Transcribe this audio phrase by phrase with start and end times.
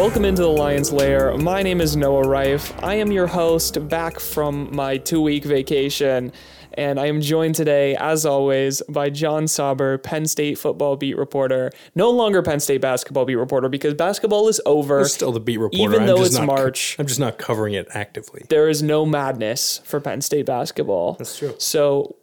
[0.00, 1.36] Welcome into the Lion's Lair.
[1.36, 2.72] My name is Noah Riffe.
[2.82, 6.32] I am your host back from my two week vacation,
[6.72, 11.70] and I am joined today, as always, by Jon Sauber, Penn State football beat reporter.
[11.94, 15.04] No longer Penn State basketball beat reporter because basketball is over.
[15.04, 15.82] Still the beat reporter.
[15.82, 16.96] Even I'm though it's co- March.
[16.98, 18.46] I'm just not covering it actively.
[18.48, 21.16] There is no madness for Penn State basketball.
[21.18, 21.54] That's true.
[21.58, 22.16] So,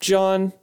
[0.00, 0.54] Jon,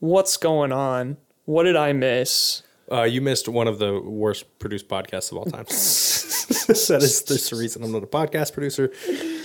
[0.00, 1.16] what's going on?
[1.46, 2.64] What did I miss?
[2.92, 5.64] Uh, you missed one of the worst produced podcasts of all time.
[6.66, 8.92] that is this the reason I'm not a podcast producer.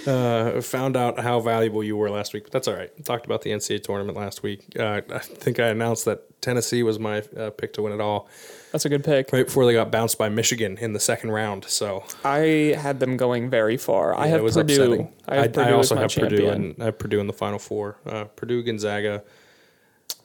[0.06, 2.92] Uh, found out how valuable you were last week, but that's all right.
[3.06, 4.66] Talked about the NCAA tournament last week.
[4.78, 8.30] Uh, I think I announced that Tennessee was my uh, pick to win it all
[8.72, 9.32] That's a good pick.
[9.32, 11.66] right before they got bounced by Michigan in the second round.
[11.66, 14.16] So I had them going very far.
[14.16, 15.08] I yeah, have it was Purdue.
[15.28, 17.60] I, have Purdue also as my have Purdue and I have Purdue in the final
[17.60, 17.98] four.
[18.06, 19.24] Uh, Purdue, Gonzaga,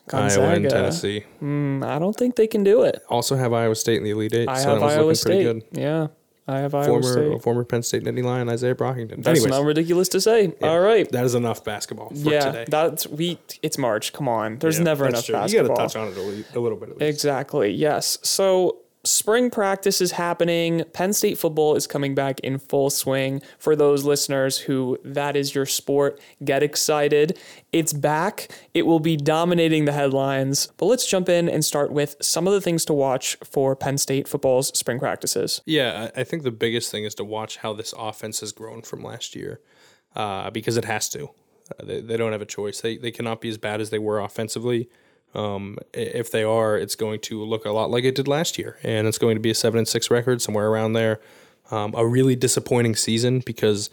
[0.08, 0.42] Gonzaga.
[0.46, 1.24] Iowa, and Tennessee.
[1.42, 3.02] Mm, I don't think they can do it.
[3.08, 4.48] Also have Iowa State in the Elite Eight.
[4.48, 5.70] I so have that Iowa looking pretty State.
[5.72, 5.80] good.
[5.80, 6.06] Yeah,
[6.48, 7.42] I have Iowa former State.
[7.42, 9.22] former Penn State Nittany Lion Izaiah Brockington.
[9.22, 10.52] That's Anyways, not ridiculous to say.
[10.60, 11.10] yeah, All right.
[11.12, 12.64] that is enough basketball for yeah, today.
[12.68, 13.38] that's we.
[13.62, 14.12] It's March.
[14.12, 14.58] Come on.
[14.58, 15.36] There's Yeah, never enough true.
[15.46, 17.08] You got to touch on it a, a little bit at least.
[17.08, 17.70] Exactly.
[17.72, 18.18] Yes.
[18.22, 20.84] So spring practice is happening.
[20.92, 23.42] Penn State football is coming back in full swing.
[23.58, 27.38] For those listeners who that is your sport, get excited.
[27.72, 28.48] It's back.
[28.74, 30.68] It will be dominating the headlines.
[30.76, 33.98] But let's jump in and start with some of the things to watch for Penn
[33.98, 35.62] State football's spring practices.
[35.66, 39.02] Yeah, I think the biggest thing is to watch how this offense has grown from
[39.02, 39.60] last year,
[40.14, 41.30] uh, because it has to.
[41.70, 42.80] Uh, they, they don't have a choice.
[42.80, 44.88] They they cannot be as bad as they were offensively.
[45.34, 48.78] Um, if they are, it's going to look a lot like it did last year,
[48.82, 51.20] and it's going to be a seven and six record somewhere around there.
[51.70, 53.88] Um, a really disappointing season because,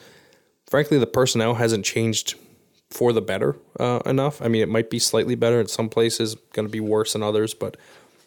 [0.67, 2.35] frankly, the personnel hasn't changed
[2.89, 4.41] for the better uh, enough.
[4.41, 7.23] I mean, it might be slightly better in some places, going to be worse in
[7.23, 7.77] others, but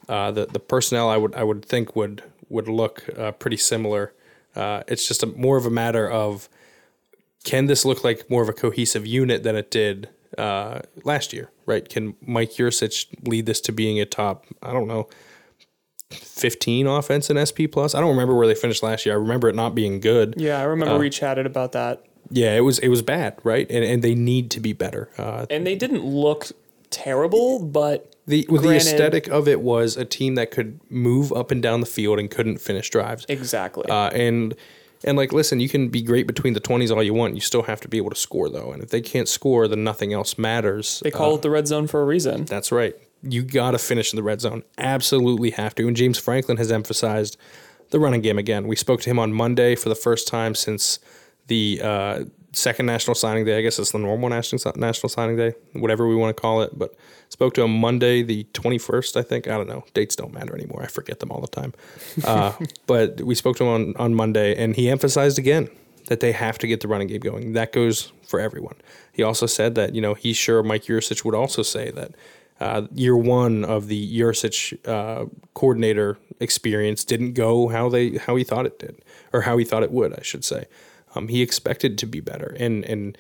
[0.08, 4.12] uh, the the personnel I would I would think would would look uh, pretty similar.
[4.54, 6.48] Uh, it's just a, more of a matter of
[7.44, 10.08] can this look like more of a cohesive unit than it did
[10.38, 11.88] uh, last year, right?
[11.88, 14.46] Can Mike Yurcich lead this to being a top?
[14.62, 15.08] I don't know.
[16.10, 17.94] 15 offense in SP plus.
[17.94, 19.14] I don't remember where they finished last year.
[19.14, 20.34] I remember it not being good.
[20.36, 22.04] Yeah, I remember we chatted about that.
[22.30, 23.66] Yeah, it was it was bad, right?
[23.70, 25.08] And and they need to be better.
[25.18, 26.48] Uh, And they didn't look
[26.90, 31.50] terrible, but the well, the aesthetic of it was a team that could move up
[31.50, 33.24] and down the field and couldn't finish drives.
[33.28, 33.84] exactly.
[33.88, 34.54] Uh, and
[35.04, 37.34] and like, listen, you can be great between the twenties all you want.
[37.34, 38.72] You still have to be able to score though.
[38.72, 41.00] And if they can't score, then nothing else matters.
[41.04, 42.44] they call it the red zone for a reason.
[42.44, 42.94] That's right.
[43.22, 44.64] You got to finish in the red zone.
[44.78, 45.86] Absolutely have to.
[45.86, 47.36] And James Franklin has emphasized
[47.90, 48.66] the running game again.
[48.66, 50.98] We spoke to him on Monday for the first time since
[51.46, 53.58] the uh, second national signing day.
[53.58, 56.78] I guess it's the normal national national signing day, whatever we want to call it.
[56.78, 56.94] But
[57.28, 59.16] spoke to him Monday, the twenty first.
[59.16, 59.84] I think I don't know.
[59.94, 60.82] Dates don't matter anymore.
[60.82, 61.74] I forget them all the time.
[62.24, 62.52] Uh,
[62.86, 65.68] but we spoke to him on on Monday, and he emphasized again
[66.08, 67.52] that they have to get the running game going.
[67.54, 68.76] That goes for everyone.
[69.12, 72.12] He also said that you know he's sure Mike Yurcich would also say that
[72.60, 78.44] uh, year one of the Yurcich uh, coordinator experience didn't go how they how he
[78.44, 79.02] thought it did
[79.32, 80.16] or how he thought it would.
[80.18, 80.66] I should say.
[81.14, 83.18] Um, he expected to be better, and and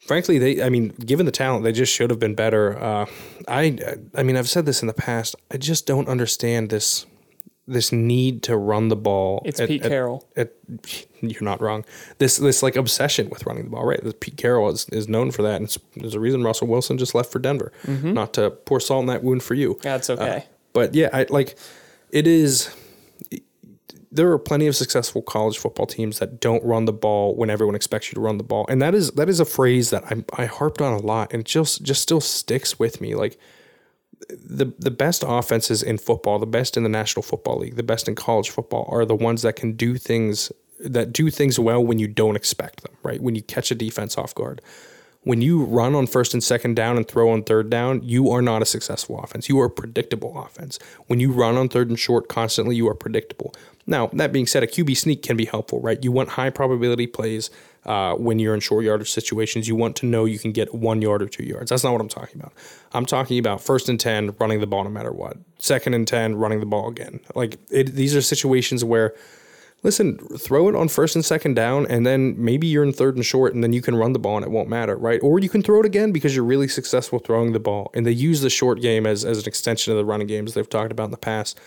[0.00, 2.78] frankly, they I mean, given the talent, they just should have been better.
[2.82, 3.06] Uh,
[3.48, 3.78] I
[4.14, 5.36] I mean, I've said this in the past.
[5.50, 7.06] I just don't understand this
[7.68, 9.40] this need to run the ball.
[9.44, 10.28] It's at- Pete at- Carroll.
[10.36, 10.52] at-
[11.20, 11.84] you're not wrong.
[12.18, 14.02] This this like obsession with running the ball, right?
[14.02, 16.98] This Pete Carroll is, is known for that, and it's, there's a reason Russell Wilson
[16.98, 17.70] just left for Denver.
[17.86, 20.46] Not to pour salt in that wound for you, That's Uh, okay.
[20.72, 21.56] but yeah, I like
[22.10, 22.74] it is.
[24.14, 27.74] There are plenty of successful college football teams that don't run the ball when everyone
[27.74, 30.42] expects you to run the ball, and that is that is a phrase that I
[30.42, 33.14] I harped on a lot, and just just still sticks with me.
[33.14, 33.38] Like
[34.28, 38.06] the the best offenses in football, the best in the National Football League, the best
[38.06, 41.98] in college football are the ones that can do things that do things well when
[41.98, 43.20] you don't expect them, right?
[43.20, 44.60] When you catch a defense off guard.
[45.24, 48.42] When you run on first and second down and throw on third down, you are
[48.42, 49.48] not a successful offense.
[49.48, 50.80] You are a predictable offense.
[51.06, 53.54] When you run on third and short constantly, you are predictable.
[53.86, 56.02] Now, that being said, a QB sneak can be helpful, right?
[56.02, 57.50] You want high probability plays
[57.84, 59.68] uh, when you're in short yardage situations.
[59.68, 61.70] You want to know you can get one yard or two yards.
[61.70, 62.52] That's not what I'm talking about.
[62.92, 65.36] I'm talking about first and 10, running the ball no matter what.
[65.58, 67.20] Second and 10, running the ball again.
[67.34, 69.14] Like it, these are situations where
[69.82, 73.24] listen, throw it on first and second down, and then maybe you're in third and
[73.24, 75.20] short, and then you can run the ball and it won't matter, right?
[75.22, 77.90] Or you can throw it again because you're really successful throwing the ball.
[77.94, 80.68] And they use the short game as, as an extension of the running games they've
[80.68, 81.58] talked about in the past.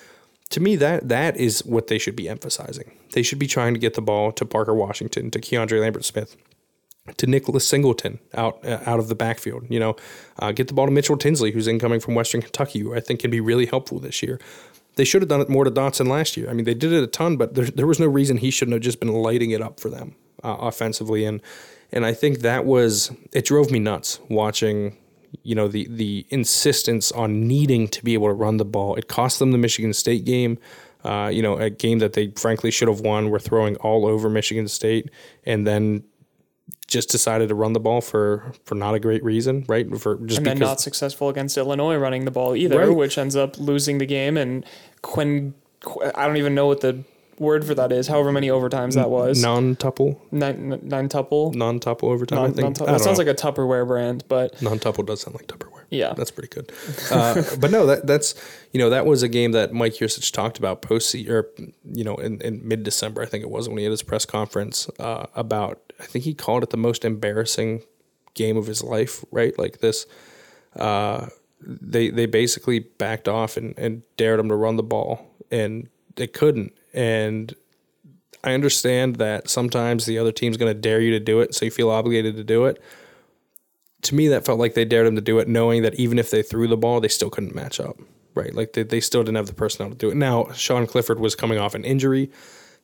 [0.51, 2.91] To me, that that is what they should be emphasizing.
[3.13, 6.37] They should be trying to get the ball to Parker Washington, to Keandre Lambert Smith,
[7.17, 9.65] to Nicholas Singleton out uh, out of the backfield.
[9.69, 9.95] You know,
[10.37, 13.21] uh, get the ball to Mitchell Tinsley, who's incoming from Western Kentucky, who I think
[13.21, 14.39] can be really helpful this year.
[14.95, 16.49] They should have done it more to Dotson last year.
[16.49, 18.73] I mean, they did it a ton, but there, there was no reason he shouldn't
[18.73, 21.25] have just been lighting it up for them uh, offensively.
[21.25, 21.41] And
[21.91, 24.97] and I think that was it drove me nuts watching.
[25.43, 28.95] You know the the insistence on needing to be able to run the ball.
[28.95, 30.57] It cost them the Michigan State game.
[31.03, 33.29] Uh, you know, a game that they frankly should have won.
[33.29, 35.11] We're throwing all over Michigan State,
[35.45, 36.03] and then
[36.87, 39.85] just decided to run the ball for for not a great reason, right?
[39.99, 42.95] For just and then because not successful against Illinois running the ball either, Right.
[42.95, 44.37] which ends up losing the game.
[44.37, 44.63] And
[45.01, 45.53] Quinn,
[46.15, 47.03] I don't even know what the
[47.37, 48.07] word for that is.
[48.07, 51.53] However many overtimes that was, non-tuple, nine nine tuple.
[51.53, 52.37] non-tuple overtime.
[52.39, 52.81] I Non, think non-tuple.
[52.83, 53.25] I That don't sounds know.
[53.25, 55.71] like a Tupperware brand, but non-tuple does sound like Tupperware.
[55.91, 56.13] Yeah.
[56.13, 56.71] that's pretty good.
[57.11, 58.35] Uh, but no, that that's
[58.73, 61.49] you know that was a game that Mike Yurcich talked about post or
[61.93, 64.25] you know in, in mid December I think it was when he had his press
[64.25, 67.83] conference uh, about I think he called it the most embarrassing
[68.33, 69.23] game of his life.
[69.31, 70.05] Right, like this.
[70.75, 71.27] Uh,
[71.61, 76.27] they they basically backed off and, and dared him to run the ball and they
[76.27, 77.55] couldn't and
[78.45, 81.65] I understand that sometimes the other team's going to dare you to do it, so
[81.65, 82.81] you feel obligated to do it.
[84.03, 86.29] To me, that felt like they dared him to do it, knowing that even if
[86.29, 87.97] they threw the ball, they still couldn't match up.
[88.35, 90.15] Right, like they, they still didn't have the personnel to do it.
[90.15, 92.29] Now, Sean Clifford was coming off an injury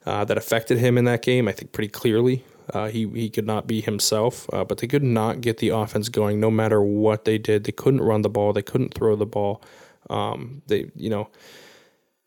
[0.05, 1.47] uh, that affected him in that game.
[1.47, 2.43] I think pretty clearly.
[2.73, 6.09] Uh, he he could not be himself, uh, but they could not get the offense
[6.09, 7.63] going no matter what they did.
[7.63, 8.53] They couldn't run the ball.
[8.53, 9.61] They couldn't throw the ball.
[10.09, 11.29] Um, they you know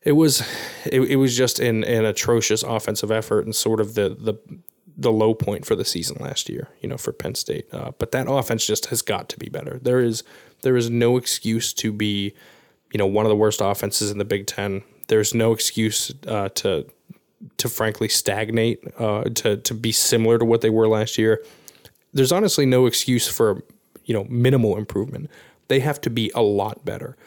[0.05, 0.41] it was
[0.85, 4.35] it, it was just an, an atrocious offensive effort and sort of the the
[4.97, 7.67] the low point for the season last year, you know, for Penn State.
[7.73, 9.79] Uh, but that offense just has got to be better.
[9.81, 10.23] There is
[10.61, 12.33] there is no excuse to be,
[12.93, 14.83] you know, one of the worst offenses in the Big Ten.
[15.07, 16.87] There's no excuse uh, to
[17.57, 21.43] to frankly stagnate, uh, to to be similar to what they were last year.
[22.13, 23.63] There's honestly no excuse for
[24.05, 25.29] you know minimal improvement.
[25.67, 27.17] They have to be a lot better.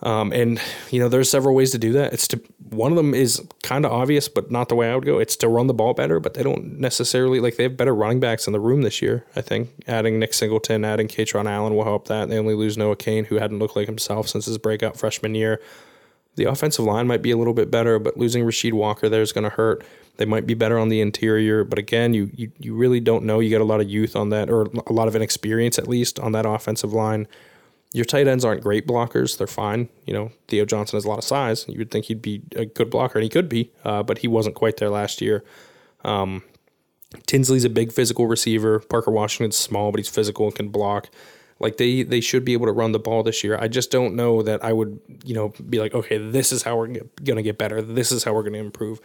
[0.00, 0.60] Um, and
[0.90, 2.12] you know, there's several ways to do that.
[2.12, 2.40] It's to
[2.70, 5.18] one of them is kind of obvious, but not the way I would go.
[5.18, 8.20] It's to run the ball better, but they don't necessarily like they have better running
[8.20, 9.24] backs in the room this year.
[9.34, 12.28] I think adding Nick Singleton, adding Kaytron Allen will help that.
[12.28, 15.60] They only lose Noah Cain, who hadn't looked like himself since his breakout freshman year.
[16.38, 19.32] The offensive line might be a little bit better, but losing Rasheed Walker there is
[19.32, 19.84] going to hurt.
[20.18, 23.40] They might be better on the interior, but again, you, you you really don't know.
[23.40, 26.20] You got a lot of youth on that, or a lot of inexperience at least
[26.20, 27.26] on that offensive line.
[27.92, 29.88] Your tight ends aren't great blockers; they're fine.
[30.06, 31.66] You know, Theo Johnson has a lot of size.
[31.68, 34.28] You would think he'd be a good blocker, and he could be, uh, but he
[34.28, 35.44] wasn't quite there last year.
[36.04, 36.44] Um,
[37.26, 38.78] Tinsley's a big physical receiver.
[38.78, 41.08] Parker Washington's small, but he's physical and can block.
[41.60, 43.58] Like they they should be able to run the ball this year.
[43.60, 46.76] I just don't know that I would you know be like, okay, this is how
[46.76, 47.82] we're going to get better.
[47.82, 49.00] This is how we're going to improve.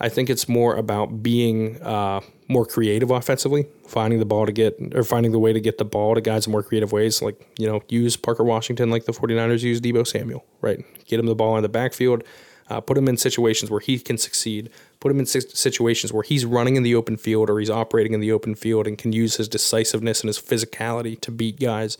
[0.00, 4.78] I think it's more about being uh, more creative offensively, finding the ball to get
[4.94, 7.20] or finding the way to get the ball to guys in more creative ways.
[7.20, 10.84] Like you know, use Parker Washington like the 49ers use Deebo Samuel, right?
[11.06, 12.22] Get him the ball in the backfield.
[12.70, 14.70] Uh, put him in situations where he can succeed.
[15.00, 18.20] Put him in situations where he's running in the open field or he's operating in
[18.20, 21.96] the open field and can use his decisiveness and his physicality to beat guys.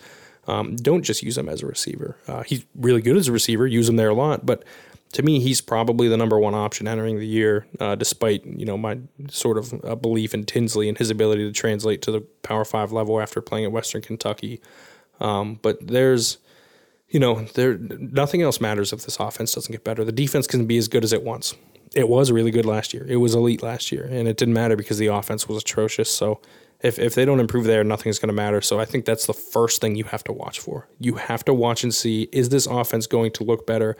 [0.47, 2.17] Um, don't just use him as a receiver.
[2.27, 3.67] Uh, he's really good as a receiver.
[3.67, 4.65] Use him there a lot, but
[5.13, 8.77] to me, he's probably the number one option entering the year, uh, despite you know
[8.77, 8.99] my
[9.31, 12.93] sort of uh, belief in Tinsley and his ability to translate to the Power Five
[12.93, 14.61] level after playing at Western Kentucky.
[15.21, 16.39] Um, but there's
[17.09, 20.05] you know, there nothing else matters if this offense doesn't get better.
[20.05, 21.55] The defense can be as good as it wants.
[21.95, 23.07] It was really good last year.
[23.09, 26.11] It was elite last year, and it didn't matter because the offense was atrocious.
[26.11, 26.41] So
[26.81, 28.61] if if they don't improve there, nothing's going to matter.
[28.61, 30.87] So I think that's the first thing you have to watch for.
[31.01, 33.97] You have to watch and see is this offense going to look better?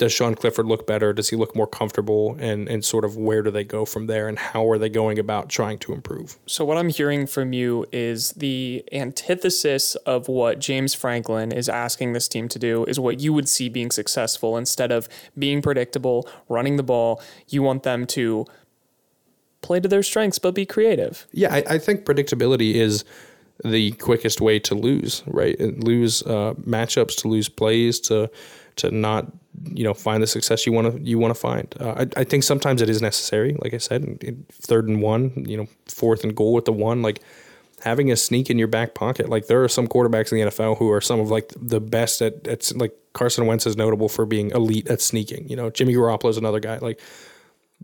[0.00, 1.12] Does Sean Clifford look better?
[1.12, 2.34] Does he look more comfortable?
[2.40, 4.28] And and sort of where do they go from there?
[4.28, 6.38] And how are they going about trying to improve?
[6.46, 12.14] So what I'm hearing from you is the antithesis of what James Franklin is asking
[12.14, 15.06] this team to do is what you would see being successful instead of
[15.38, 17.22] being predictable, running the ball.
[17.48, 18.46] You want them to
[19.60, 21.26] play to their strengths but be creative.
[21.30, 23.04] Yeah, I, I think predictability is
[23.62, 25.60] the quickest way to lose, right?
[25.60, 28.30] And Lose uh, matchups, to lose plays, to
[28.80, 29.26] to not
[29.72, 31.74] you know find the success you want to you want to find.
[31.80, 33.56] Uh, I, I think sometimes it is necessary.
[33.62, 34.02] Like I said,
[34.50, 37.20] third and one, you know, fourth and goal with the one, like
[37.82, 39.28] having a sneak in your back pocket.
[39.28, 42.20] Like there are some quarterbacks in the NFL who are some of like the best
[42.22, 45.48] at at like Carson Wentz is notable for being elite at sneaking.
[45.48, 46.78] You know, Jimmy Garoppolo is another guy.
[46.78, 47.00] Like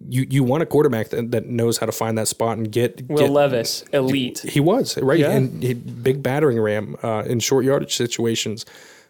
[0.09, 3.09] you you want a quarterback that, that knows how to find that spot and get
[3.09, 4.41] Will get, Levis, elite.
[4.41, 5.31] he was right, Yeah.
[5.33, 8.67] and he, big battering ram uh, in short yardage situations.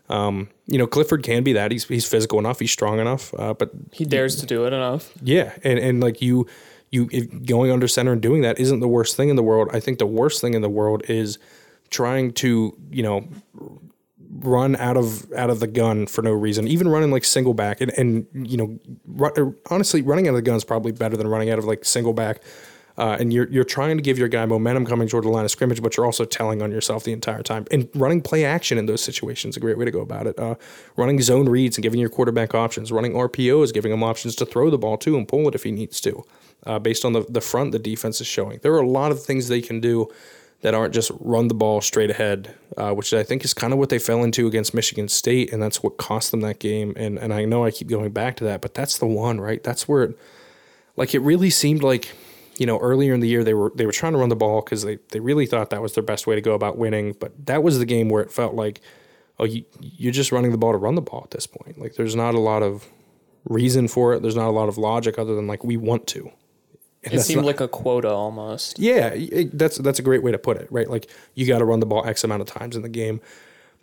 [0.08, 1.72] Um, you know, Clifford can be that.
[1.72, 2.60] He's he's physical enough.
[2.60, 3.34] He's strong enough.
[3.34, 5.12] Uh, but He dares to do it enough.
[5.22, 6.46] yeah, and and like you,
[6.90, 9.68] you if going under center and doing that isn't the worst thing in the world.
[9.72, 11.38] I think the worst thing in the world is
[11.90, 13.28] trying to you know
[14.40, 16.68] run out of out of the gun for no reason.
[16.68, 20.42] Even running like single back and, and you know, run, honestly, running out of the
[20.42, 22.40] gun is probably better than running out of like single back.
[22.98, 25.50] Uh, and you're you're trying to give your guy momentum coming toward the line of
[25.50, 27.66] scrimmage, but you're also telling on yourself the entire time.
[27.70, 30.38] And running play action in those situations is a great way to go about it.
[30.38, 30.54] Uh,
[30.96, 32.90] running zone reads and giving your quarterback options.
[32.90, 35.72] Running RPOs, giving him options to throw the ball too and pull it if he
[35.72, 36.24] needs to,
[36.64, 38.60] uh, based on the the front the defense is showing.
[38.62, 40.08] There are a lot of things they can do
[40.62, 43.78] that aren't just run the ball straight ahead, uh, which I think is kind of
[43.78, 46.94] what they fell into against Michigan State, and that's what cost them that game.
[46.96, 49.62] And and I know I keep going back to that, but that's the one, right?
[49.62, 50.18] That's where, it,
[50.96, 52.16] like, it really seemed like,
[52.58, 54.62] you know, earlier in the year they were they were trying to run the ball
[54.62, 57.46] because they they really thought that was their best way to go about winning, but
[57.46, 58.80] that was the game where it felt like,
[59.38, 61.78] oh, you, you're just running the ball to run the ball at this point.
[61.78, 62.88] Like, there's not a lot of
[63.44, 64.22] reason for it.
[64.22, 66.30] There's not a lot of logic other than like we want to.
[67.04, 68.78] And it seemed not, like a quota almost.
[68.78, 70.90] Yeah, it, that's that's a great way to put it, right?
[70.90, 73.20] Like you got to run the ball x amount of times in the game.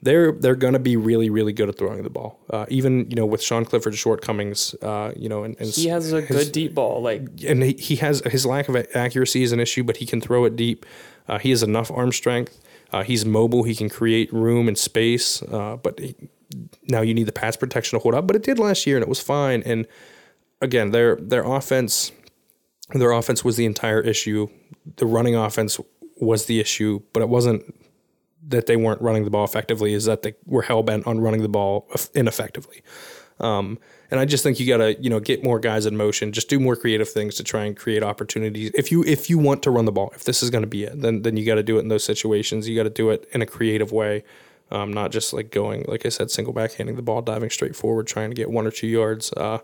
[0.03, 2.39] They're they're going to be really really good at throwing the ball.
[2.49, 6.11] Uh, even you know with Sean Clifford's shortcomings, uh, you know, and, and he has
[6.11, 9.51] a his, good deep ball, like and he, he has his lack of accuracy is
[9.51, 10.85] an issue, but he can throw it deep.
[11.27, 12.59] Uh, he has enough arm strength.
[12.91, 13.63] Uh, he's mobile.
[13.63, 15.41] He can create room and space.
[15.43, 16.15] Uh, but he,
[16.87, 18.27] now you need the pass protection to hold up.
[18.27, 19.63] But it did last year, and it was fine.
[19.63, 19.87] And
[20.61, 22.11] again, their their offense
[22.93, 24.47] their offense was the entire issue.
[24.97, 25.79] The running offense
[26.17, 27.63] was the issue, but it wasn't
[28.47, 29.93] that they weren't running the ball effectively.
[29.93, 32.81] Is that they were hell bent on running the ball ineffectively.
[33.39, 33.79] Um,
[34.11, 36.49] and I just think you got to you know get more guys in motion, just
[36.49, 38.71] do more creative things to try and create opportunities.
[38.75, 40.83] If you if you want to run the ball, if this is going to be
[40.83, 42.69] it, then then you got to do it in those situations.
[42.69, 44.23] You got to do it in a creative way,
[44.71, 47.75] um, not just like going like I said, single back handing the ball, diving straight
[47.75, 49.33] forward, trying to get one or two yards.
[49.33, 49.59] Uh,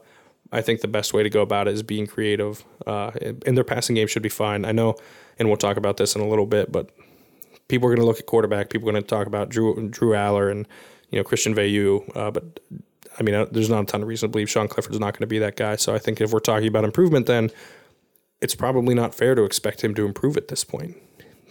[0.51, 2.65] I think the best way to go about it is being creative.
[2.87, 3.11] Uh,
[3.45, 4.65] and their passing game should be fine.
[4.65, 4.95] I know,
[5.37, 6.89] and we'll talk about this in a little bit, but
[7.69, 8.69] people are going to look at quarterback.
[8.69, 10.67] People are going to talk about Drew Drew Allar and
[11.09, 12.15] you know Christian Veilleux.
[12.15, 12.59] Uh, but
[13.17, 15.27] I mean, there's not a ton of reason to believe Sean Clifford's not going to
[15.27, 15.77] be that guy.
[15.77, 17.51] So I think if we're talking about improvement, then
[18.41, 20.97] it's probably not fair to expect him to improve at this point.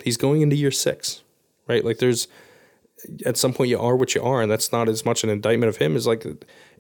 [0.04, 1.22] He's going into year six,
[1.66, 1.84] right?
[1.84, 2.28] Like there's
[3.24, 5.68] at some point you are what you are, and that's not as much an indictment
[5.68, 6.26] of him as like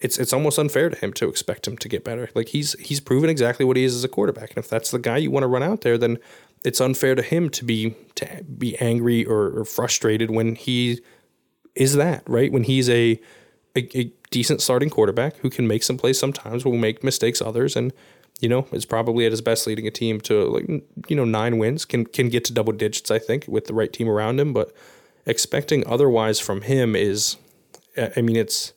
[0.00, 2.28] it's it's almost unfair to him to expect him to get better.
[2.34, 4.98] Like he's he's proven exactly what he is as a quarterback, and if that's the
[4.98, 6.18] guy you want to run out there, then
[6.64, 11.00] it's unfair to him to be to be angry or, or frustrated when he
[11.74, 13.20] is that right when he's a,
[13.76, 17.76] a, a decent starting quarterback who can make some plays sometimes, will make mistakes others,
[17.76, 17.92] and
[18.40, 20.66] you know is probably at his best leading a team to like
[21.08, 23.92] you know nine wins can can get to double digits I think with the right
[23.92, 24.72] team around him, but
[25.26, 27.36] expecting otherwise from him is,
[27.96, 28.72] I mean, it's.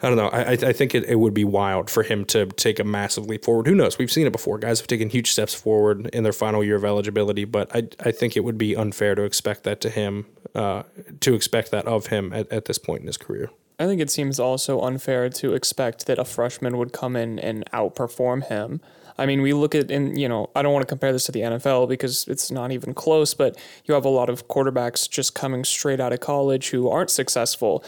[0.00, 0.28] I don't know.
[0.28, 3.44] I, I think it, it would be wild for him to take a massive leap
[3.44, 3.66] forward.
[3.66, 3.98] Who knows?
[3.98, 4.58] We've seen it before.
[4.58, 8.12] Guys have taken huge steps forward in their final year of eligibility, but I, I
[8.12, 10.84] think it would be unfair to expect that to him, uh,
[11.20, 13.50] to expect that of him at, at this point in his career.
[13.80, 17.68] I think it seems also unfair to expect that a freshman would come in and
[17.72, 18.80] outperform him.
[19.18, 21.32] I mean, we look at, and you know, I don't want to compare this to
[21.32, 25.34] the NFL because it's not even close, but you have a lot of quarterbacks just
[25.34, 27.84] coming straight out of college who aren't successful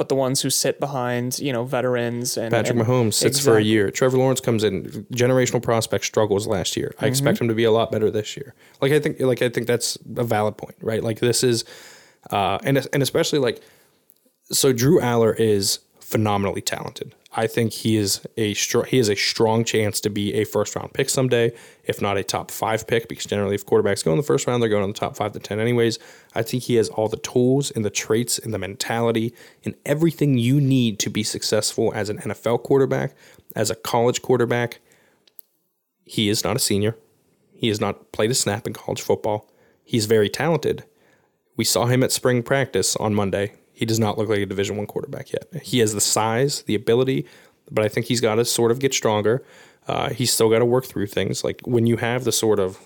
[0.00, 3.52] but the ones who sit behind, you know, veterans and Patrick and Mahomes sits exactly.
[3.52, 3.90] for a year.
[3.90, 6.94] Trevor Lawrence comes in, generational prospect struggles last year.
[6.96, 7.08] I mm-hmm.
[7.08, 8.54] expect him to be a lot better this year.
[8.80, 11.04] Like I think, like I think that's a valid point, right?
[11.04, 11.66] Like this is,
[12.30, 13.60] uh, and and especially like,
[14.50, 17.14] so Drew Allar is phenomenally talented.
[17.32, 20.74] I think he is a str- he has a strong chance to be a first
[20.74, 21.52] round pick someday,
[21.84, 24.60] if not a top five pick, because generally if quarterbacks go in the first round,
[24.60, 26.00] they're going in the top five to ten anyways.
[26.34, 29.32] I think he has all the tools and the traits and the mentality
[29.64, 33.14] and everything you need to be successful as an NFL quarterback,
[33.54, 34.80] as a college quarterback.
[36.04, 36.96] He is not a senior.
[37.54, 39.48] He has not played a snap in college football.
[39.84, 40.82] He's very talented.
[41.56, 44.76] We saw him at spring practice on Monday he does not look like a Division
[44.76, 45.62] One quarterback yet.
[45.62, 47.24] He has the size, the ability,
[47.70, 49.42] but I think he's got to sort of get stronger.
[49.88, 51.42] Uh, he's still got to work through things.
[51.42, 52.78] Like when you have the sort of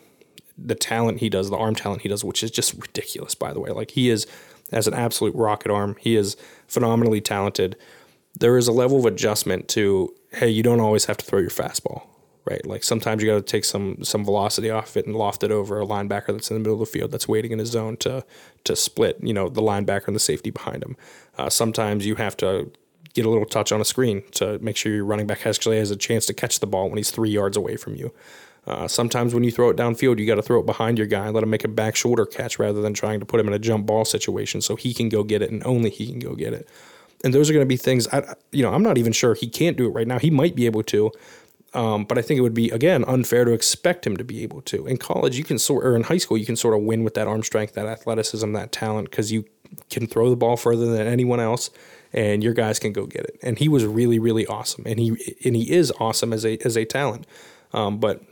[0.57, 3.59] the talent he does, the arm talent he does, which is just ridiculous, by the
[3.59, 3.71] way.
[3.71, 4.29] Like he is
[4.71, 5.97] as an absolute rocket arm.
[5.99, 6.37] He is
[6.69, 7.77] phenomenally talented.
[8.39, 11.51] There is a level of adjustment to hey, you don't always have to throw your
[11.51, 12.07] fastball
[12.45, 12.65] right?
[12.67, 15.81] Like sometimes you got to take some some velocity off it and loft it over
[15.81, 18.25] a linebacker that's in the middle of the field that's waiting in his zone to
[18.65, 20.97] to split, you know, the linebacker and the safety behind him.
[21.39, 22.71] Uh, sometimes you have to
[23.15, 25.91] get a little touch on a screen to make sure your running back actually has
[25.91, 28.13] a chance to catch the ball when he's three yards away from you.
[28.67, 31.29] Uh, sometimes when you throw it downfield, you got to throw it behind your guy,
[31.29, 33.59] let him make a back shoulder catch rather than trying to put him in a
[33.59, 36.53] jump ball situation so he can go get it and only he can go get
[36.55, 36.69] it.
[37.23, 39.49] And those are going to be things I, you know, I'm not even sure he
[39.49, 40.19] can't do it right now.
[40.19, 41.11] He might be able to,
[41.75, 44.63] um, but I think it would be again unfair to expect him to be able
[44.63, 44.87] to.
[44.87, 47.15] In college, you can sort, or in high school, you can sort of win with
[47.15, 49.45] that arm strength, that athleticism, that talent, because you
[49.91, 51.71] can throw the ball further than anyone else,
[52.13, 53.39] and your guys can go get it.
[53.43, 56.77] And he was really, really awesome, and he and he is awesome as a as
[56.77, 57.27] a talent.
[57.73, 58.23] Um, but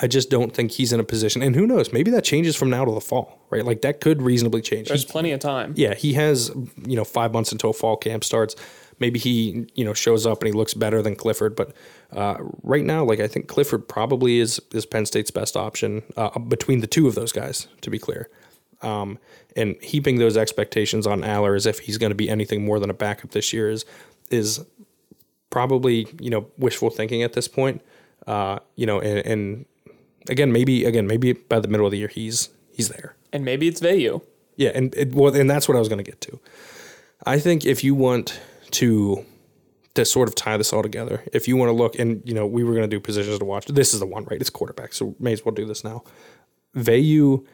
[0.00, 1.42] I just don't think he's in a position.
[1.42, 1.92] And who knows?
[1.92, 3.64] Maybe that changes from now to the fall, right?
[3.64, 4.88] Like that could reasonably change.
[4.88, 5.74] There's He- plenty of time.
[5.76, 6.50] yeah, he has
[6.86, 8.54] you know five months until fall camp starts.
[9.02, 11.74] Maybe he you know shows up and he looks better than Clifford, but
[12.12, 16.38] uh, right now, like I think Clifford probably is is Penn State's best option uh,
[16.38, 17.66] between the two of those guys.
[17.80, 18.30] To be clear,
[18.80, 19.18] um,
[19.56, 22.90] and heaping those expectations on Allar as if he's going to be anything more than
[22.90, 23.84] a backup this year is
[24.30, 24.64] is
[25.50, 27.82] probably you know wishful thinking at this point.
[28.26, 29.66] Uh, you know, and, and
[30.28, 33.16] again, maybe again maybe by the middle of the year he's he's there.
[33.32, 34.22] And maybe it's Veilleux.
[34.56, 36.38] Yeah, and it, well, and that's what I was going to get to.
[37.24, 38.40] I think if you want
[38.72, 39.24] to
[39.94, 42.46] to sort of tie this all together, if you want to look, and you know,
[42.46, 43.66] we were going to do positions to watch.
[43.66, 44.40] This is the one, right?
[44.40, 46.02] It's quarterback, so may as well do this now.
[46.74, 47.44] Veilleux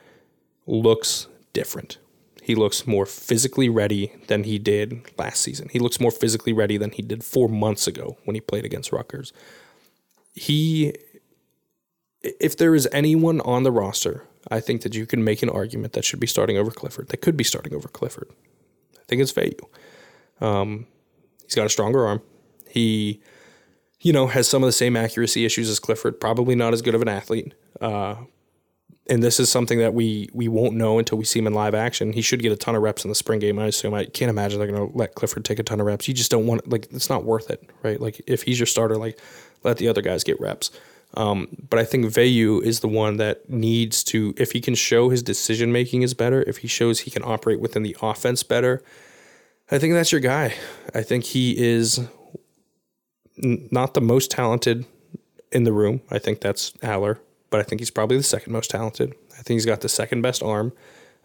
[0.67, 1.99] looks different.
[2.43, 5.69] He looks more physically ready than he did last season.
[5.71, 8.93] He looks more physically ready than he did four months ago when he played against
[8.93, 9.33] Rutgers.
[10.33, 10.95] He
[12.23, 15.93] if there is anyone on the roster, I think that you can make an argument
[15.93, 17.09] that should be starting over Clifford.
[17.09, 18.31] That could be starting over Clifford.
[18.97, 19.69] I think it's Veilleux.
[20.41, 20.87] Um,
[21.49, 22.21] he's got a stronger arm.
[22.69, 23.23] He,
[24.01, 26.21] you know, has some of the same accuracy issues as Clifford.
[26.21, 27.55] Probably not as good of an athlete.
[27.81, 28.17] Uh,
[29.09, 31.75] and this is something that we we won't know until we see him in live
[31.75, 32.13] action.
[32.13, 33.59] He should get a ton of reps in the spring game.
[33.59, 33.95] I assume.
[33.95, 36.07] I can't imagine they're going to let Clifford take a ton of reps.
[36.07, 37.99] You just don't want like it's not worth it, right?
[37.99, 39.19] Like if he's your starter, like
[39.65, 40.71] let the other guys get reps.
[41.15, 45.09] Um, but I think Veilleux is the one that needs to, if he can show
[45.09, 48.83] his decision making is better, if he shows he can operate within the offense better,
[49.71, 50.55] I think that's your guy.
[50.95, 52.01] I think he is
[53.43, 54.87] n- not the most talented
[55.53, 56.01] in the room.
[56.11, 57.19] I think that's Allar,
[57.51, 59.15] but I think he's probably the second most talented.
[59.33, 60.73] I think he's got the second best arm,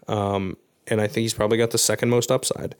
[0.08, 0.56] um,
[0.86, 2.74] and I think he's probably got the second most upside.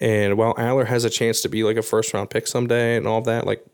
[0.00, 3.06] And while Allar has a chance to be like a first round pick someday and
[3.06, 3.64] all that, like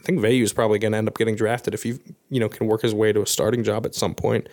[0.00, 2.48] I think Veilleux is probably going to end up getting drafted if he, you know,
[2.48, 4.48] can work his way to a starting job at some point.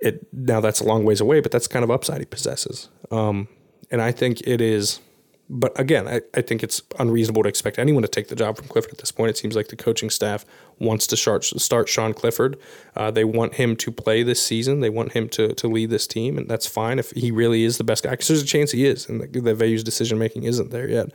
[0.00, 2.88] It now that's a long ways away, but that's kind of upside he possesses.
[3.10, 3.48] Um,
[3.90, 5.00] and I think it is,
[5.48, 8.68] but again, I, I think it's unreasonable to expect anyone to take the job from
[8.68, 9.30] Clifford at this point.
[9.30, 10.44] It seems like the coaching staff
[10.78, 12.56] wants to start start Sean Clifford.
[12.94, 14.80] Uh, they want him to play this season.
[14.80, 17.78] They want him to to lead this team, and that's fine if he really is
[17.78, 18.10] the best guy.
[18.10, 21.10] Because there's a chance he is, and the, that Veilleux's decision making isn't there yet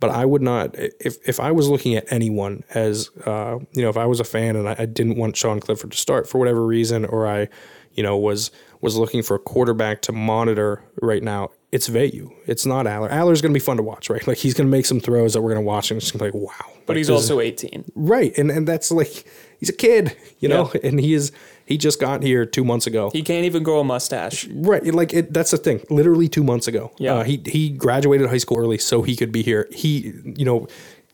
[0.00, 3.88] but I would not if if I was looking at anyone as uh, you know
[3.88, 6.38] if I was a fan and I, I, didn't want Sean Clifford to start for
[6.38, 7.48] whatever reason or I
[7.94, 12.64] you know was was looking for a quarterback to monitor right now it's Veilleux it's
[12.64, 14.86] not Allar Allar's going to be fun to watch right like he's going to make
[14.86, 16.92] some throws that we're going to watch and it's going to be like wow But
[16.94, 17.84] Like, he's also 18.
[17.94, 19.24] right and and that's like
[19.60, 21.32] he's a kid you know and he is
[21.66, 24.46] he just got here two months ago He can't even grow a mustache.
[24.48, 25.82] Right, like it, that's the thing.
[25.90, 27.16] Literally two months ago, Yeah.
[27.16, 29.68] uh, he he graduated high school early so he could be here.
[29.70, 30.66] He, you know,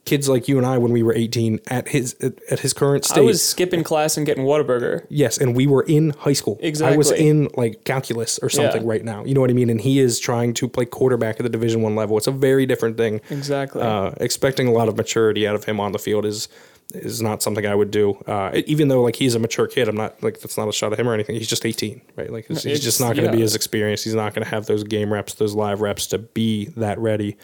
[0.04, 3.04] kids like you and I when we were eighteen at his at, at his current
[3.04, 3.20] state.
[3.20, 5.06] I was skipping class and getting Whataburger.
[5.08, 6.58] yes, and we were in high school.
[6.60, 6.94] Exactly.
[6.94, 8.88] I was in like calculus or something Yeah.
[8.88, 9.24] right now.
[9.24, 9.70] You know what I mean?
[9.70, 12.16] And he is trying to play quarterback at the Division One level.
[12.18, 13.20] It's a very different thing.
[13.30, 13.82] Exactly.
[13.82, 16.48] Uh, expecting a lot of maturity out of him on the field is
[16.92, 18.12] is not something I would do.
[18.26, 20.92] Uh, even though like he's a mature kid, I'm not like that's not a shot
[20.92, 21.34] at him or anything.
[21.34, 22.30] He's just 18, right?
[22.30, 24.04] Like he's, he's just not going to be as experienced.
[24.04, 27.38] He's not going to have those game reps, those live reps to be that ready.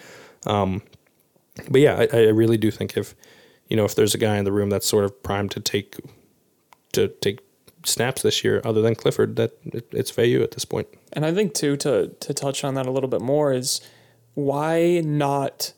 [0.47, 0.83] Um,
[1.69, 3.15] but yeah, I, I really do think if
[3.69, 5.97] you know if there's a guy in the room that's sort of primed to take
[6.93, 7.41] to take
[7.85, 10.89] snaps this year, other than Clifford, that it, it's Veilleux at this point.
[11.13, 13.81] And I think too to to touch on that a little bit more is
[14.35, 15.73] why not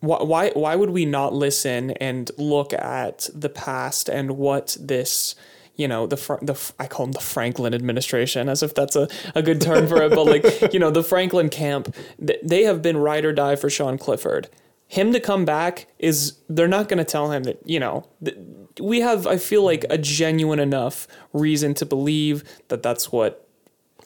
[0.00, 5.34] why why why would we not listen and look at the past and what this
[5.74, 9.42] you know the the I call them the Franklin administration as if that's a, a
[9.42, 13.24] good term for it but like you know the Franklin camp they have been ride
[13.24, 14.48] or die for Sean Clifford
[14.88, 18.36] him to come back is they're not going to tell him that you know th-
[18.80, 23.46] we have I feel like a genuine enough reason to believe that that's what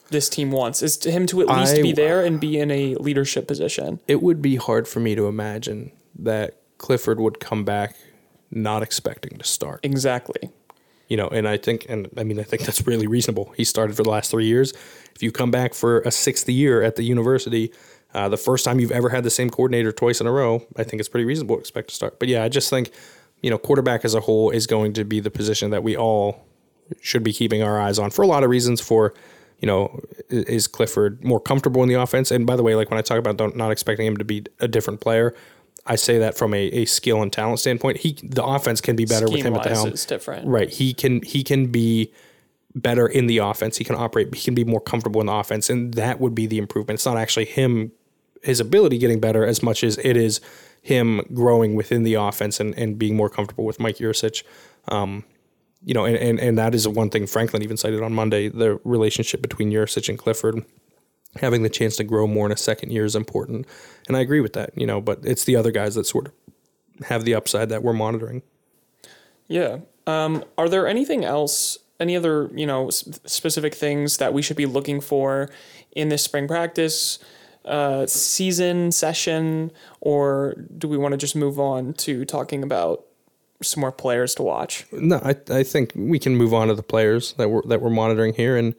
[0.09, 2.69] this team wants is to him to at least I- be there and be in
[2.69, 3.99] a leadership position.
[4.07, 7.95] it would be hard for me to imagine that Clifford would come back
[8.51, 9.79] not expecting to start.
[9.83, 10.51] Exactly.
[11.07, 13.53] You know, and I think, and I mean, I think that's really reasonable.
[13.57, 14.73] He started for the last three years.
[15.15, 17.71] If you come back for a sixth year at the university,
[18.13, 20.83] uh, the first time you've ever had the same coordinator twice in a row, I
[20.83, 22.19] think it's pretty reasonable to expect to start.
[22.19, 22.91] But yeah, I just think,
[23.41, 26.45] you know, quarterback as a whole is going to be the position that we all
[27.01, 28.81] should be keeping our eyes on for a lot of reasons.
[28.81, 29.13] For
[29.59, 32.31] you know, is Clifford more comfortable in the offense?
[32.31, 34.67] And by the way, like when I talk about don't, expecting him to be a
[34.67, 35.33] different player,
[35.85, 37.97] I say that from a, a skill and talent standpoint.
[37.97, 39.87] He the offense can be better with him at the helm.
[39.87, 40.47] it's different.
[40.47, 40.69] Right.
[40.69, 42.11] He can he can be
[42.75, 43.77] better in the offense.
[43.77, 44.33] He can operate.
[44.33, 46.97] He can be more comfortable in the offense, and that would be the improvement.
[46.97, 47.91] It's not actually him,
[48.43, 50.41] his ability getting better as much as it is
[50.81, 54.43] him growing within the offense and, and being more comfortable with Mike Yurcich.
[54.89, 55.23] Um,
[55.85, 58.49] you know, and, and, and that is one thing Franklin even cited on Monday.
[58.49, 60.65] The relationship between Yurcich and Clifford,
[61.37, 63.65] having the chance to grow more in a second year is important.
[64.07, 66.33] And I agree with that, you know, but it's the other guys that sort of
[67.05, 68.43] have the upside that we're monitoring.
[69.47, 69.79] Yeah.
[70.05, 74.65] Um, are there anything else, any other, you know, specific things that we should be
[74.65, 75.49] looking for
[75.95, 77.19] in this spring practice
[77.65, 79.71] uh, season session,
[80.01, 83.05] or do we want to just move on to talking about
[83.61, 84.85] some more players to watch?
[84.91, 87.89] No, I, I think we can move on to the players that we're that we're
[87.89, 88.75] monitoring here, and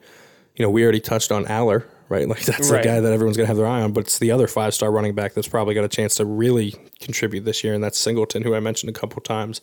[0.55, 2.27] you know we already touched on Allar, right?
[2.29, 2.83] Like that's Right.
[2.83, 4.91] the guy that everyone's gonna have their eye on, but it's the other five star
[4.91, 8.43] running back that's probably got a chance to really contribute this year, and that's Singleton,
[8.43, 9.61] who I mentioned a couple times.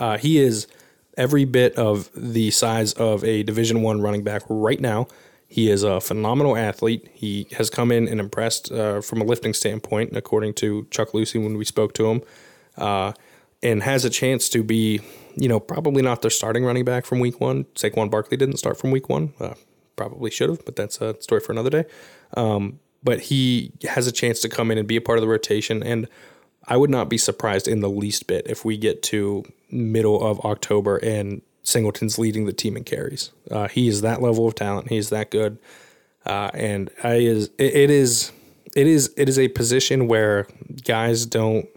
[0.00, 0.66] Uh, he is
[1.16, 5.06] every bit of the size of a Division One running back right now.
[5.54, 7.08] He is a phenomenal athlete.
[7.14, 11.40] He has come in and impressed uh, from a lifting standpoint, according to Chuck Losey
[11.40, 12.22] when we spoke to him,
[12.76, 13.12] uh,
[13.62, 15.00] and has a chance to be,
[15.36, 17.66] you know, probably not their starting running back from week one.
[17.76, 19.32] Saquon Barkley didn't start from week one.
[19.38, 19.54] Uh,
[19.94, 21.84] probably should have, but that's a story for another day.
[22.36, 25.28] Um, but he has a chance to come in and be a part of the
[25.28, 25.84] rotation.
[25.84, 26.08] And
[26.66, 30.40] I would not be surprised in the least bit if we get to middle of
[30.40, 33.32] October and Singleton's leading the team in carries.
[33.50, 34.88] Uh, he is that level of talent.
[34.88, 35.58] He is that good.
[36.24, 38.32] Uh, and I is it, it is
[38.76, 40.46] it is it is a position where
[40.84, 41.68] guys don't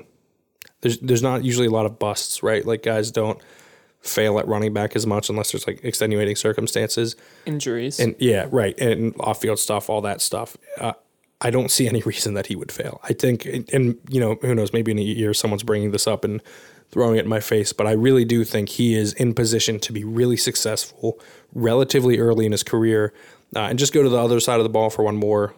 [0.82, 2.66] there's there's not usually a lot of busts, right?
[2.66, 3.42] Like guys don't
[4.02, 7.16] fail at running back as much unless there's like extenuating circumstances.
[7.46, 8.00] Injuries.
[8.00, 8.78] And yeah, right.
[8.80, 10.56] And off field stuff, all that stuff.
[10.80, 10.94] Uh,
[11.42, 13.00] I don't see any reason that he would fail.
[13.04, 16.24] I think, and you know, who knows, maybe in a year someone's bringing this up
[16.24, 16.42] and
[16.92, 19.92] throwing it in my face, but I really do think he is in position to
[19.92, 21.20] be really successful
[21.54, 23.14] relatively early in his career.
[23.56, 25.54] Uh, and just go to the other side of the ball for one more.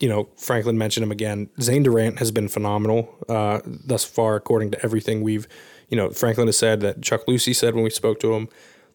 [0.00, 1.48] You know, Franklin mentioned him again.
[1.60, 5.48] Zane Durant has been phenomenal uh, thus far, according to everything we've,
[5.88, 8.48] you know, Franklin has said that Chuck Losey said when we spoke to him.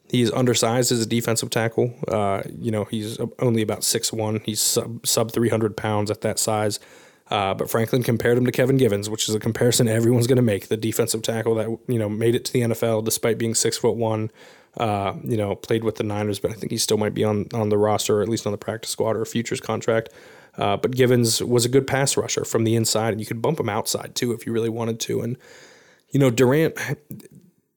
[0.09, 1.93] He's undersized as a defensive tackle.
[2.07, 4.41] Uh, you know, he's only about six one.
[4.45, 6.79] He's sub sub three hundred pounds at that size.
[7.29, 10.41] Uh, but Franklin compared him to Kevin Givens, which is a comparison everyone's going to
[10.41, 10.67] make.
[10.67, 13.95] The defensive tackle that you know made it to the NFL despite being six foot
[13.95, 14.31] one.
[14.75, 17.47] Uh, you know, played with the Niners, but I think he still might be on
[17.53, 20.09] on the roster or at least on the practice squad or a futures contract.
[20.57, 23.59] Uh, but Givens was a good pass rusher from the inside, and you could bump
[23.59, 25.21] him outside too if you really wanted to.
[25.21, 25.37] And
[26.09, 26.77] you know, Durant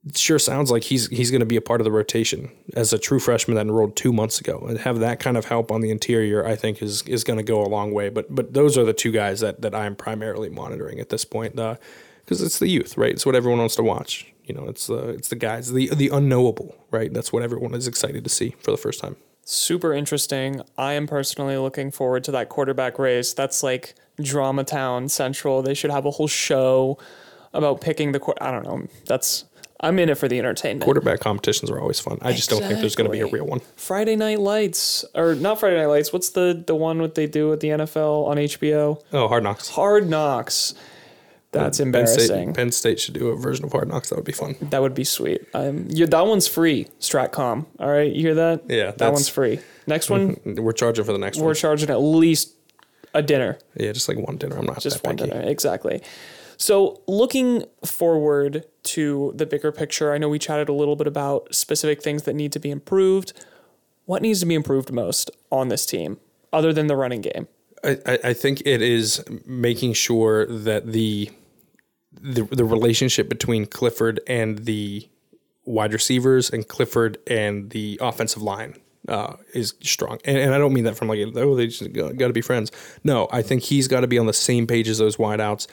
[0.07, 2.92] it sure sounds like he's he's going to be a part of the rotation as
[2.92, 5.81] a true freshman that enrolled two months ago, and have that kind of help on
[5.81, 6.47] the interior.
[6.47, 8.09] I think is is going to go a long way.
[8.09, 11.59] But but those are the two guys that that I'm primarily monitoring at this point,
[11.59, 11.77] uh,
[12.25, 13.12] because it's the youth, right?
[13.12, 14.33] It's what everyone wants to watch.
[14.45, 17.12] You know, it's the it's the guys, the the unknowable, right?
[17.12, 19.16] That's what everyone is excited to see for the first time.
[19.45, 20.61] Super interesting.
[20.79, 23.33] I am personally looking forward to that quarterback race.
[23.33, 25.62] That's like Drama Town Central.
[25.62, 26.99] They should have a whole show
[27.53, 28.21] about picking the.
[28.21, 28.87] quar- I don't know.
[29.07, 29.45] That's.
[29.80, 30.84] I'm in it for the entertainment.
[30.84, 32.18] Quarterback competitions are always fun.
[32.22, 33.60] I just don't think there's going to be a real one.
[33.76, 36.12] Friday Night Lights, or not Friday Night Lights.
[36.12, 39.02] What's the the one what they do at the NFL on HBO?
[39.12, 39.68] Oh, Hard Knocks.
[39.70, 40.74] Hard Knocks.
[41.52, 42.24] That's Penn embarrassing.
[42.24, 44.10] State, Penn State should do a version of Hard Knocks.
[44.10, 44.56] That would be fun.
[44.60, 45.42] That would be sweet.
[45.54, 46.88] Um, yeah, that one's free.
[47.00, 47.66] Stratcom.
[47.78, 48.62] All right, you hear that?
[48.68, 49.60] Yeah, that one's free.
[49.86, 51.44] Next one, We're charging for the next one.
[51.44, 51.54] we're one.
[51.56, 52.54] charging at least
[53.14, 53.58] a dinner.
[53.76, 54.56] Yeah, just like one dinner.
[54.58, 55.30] I'm not just that one picky.
[55.30, 56.02] dinner exactly
[56.57, 61.55] so looking forward to the bigger picture i know we chatted a little bit about
[61.55, 63.33] specific things that need to be improved
[64.05, 66.19] what needs to be improved most on this team
[66.53, 67.49] other than the running game
[67.85, 71.31] I, I think it is making sure that the,
[72.21, 75.09] the the relationship between Clifford and the
[75.64, 78.77] wide receivers and Clifford and the offensive line
[79.09, 80.19] uh, is strong.
[80.25, 82.73] And, and I don't mean that from like oh they just got to be friends.
[83.05, 85.66] No, I think he's got to be on the same page as those wideouts.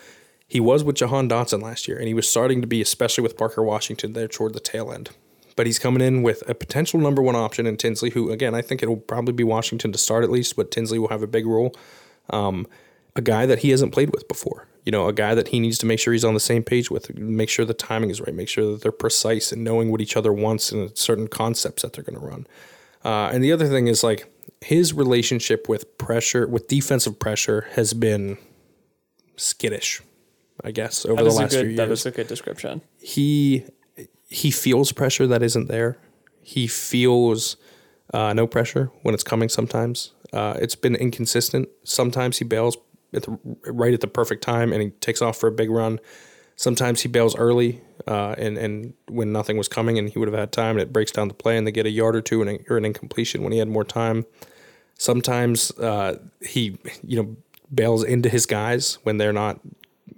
[0.53, 3.35] He was with Jahan Dotson last year, and he was starting to be, especially with
[3.35, 5.09] Parker Washington there toward the tail end.
[5.55, 8.61] But he's coming in with a potential number one option in Tinsley, who again I
[8.61, 11.47] think it'll probably be Washington to start at least, but Tinsley will have a big
[11.47, 11.75] role
[12.29, 12.67] um,
[13.15, 14.67] a guy that he hasn't played with before.
[14.85, 16.91] You know, a guy that he needs to make sure he's on the same page
[16.91, 20.01] with, make sure the timing is right, make sure that they're precise and knowing what
[20.01, 22.45] each other wants and certain concepts that they're going to run.
[23.03, 27.95] Uh, and the other thing is like his relationship with pressure, with defensive pressure, has
[27.95, 28.37] been
[29.35, 30.01] skittish.
[30.63, 33.65] I guess over that the last few good years that is a good description he
[34.33, 35.97] he feels pressure that isn't there.
[36.41, 37.55] He feels
[38.13, 39.47] uh, no pressure when it's coming.
[39.47, 41.69] Sometimes uh, it's been inconsistent.
[41.83, 42.75] Sometimes he bails
[43.13, 43.37] at the,
[43.67, 45.99] right at the perfect time and he takes off for a big run.
[46.55, 50.37] Sometimes he bails early, uh, and and when nothing was coming, and he would have
[50.37, 52.41] had time, and it breaks down the play, and they get a yard or two
[52.41, 54.25] and a, or an incompletion when he had more time.
[54.95, 57.35] Sometimes uh, he, you know,
[57.73, 59.59] bails into his guys when they're not,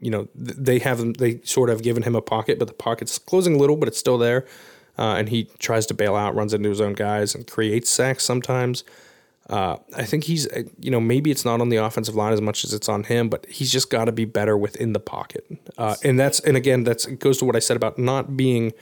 [0.05, 3.55] you know, they have they sort of given him a pocket, but the pocket's closing
[3.55, 4.45] a little, but it's still there,
[4.99, 8.23] uh, and he tries to bail out, runs into his own guys, and creates sacks
[8.23, 8.83] sometimes.
[9.49, 12.41] Uh, I think he's, uh, you know, maybe it's not on the offensive line as
[12.41, 15.43] much as it's on him, but he's just got to be better within the pocket.
[15.75, 18.73] Uh, and that's, and again, that's it goes to what I said about not being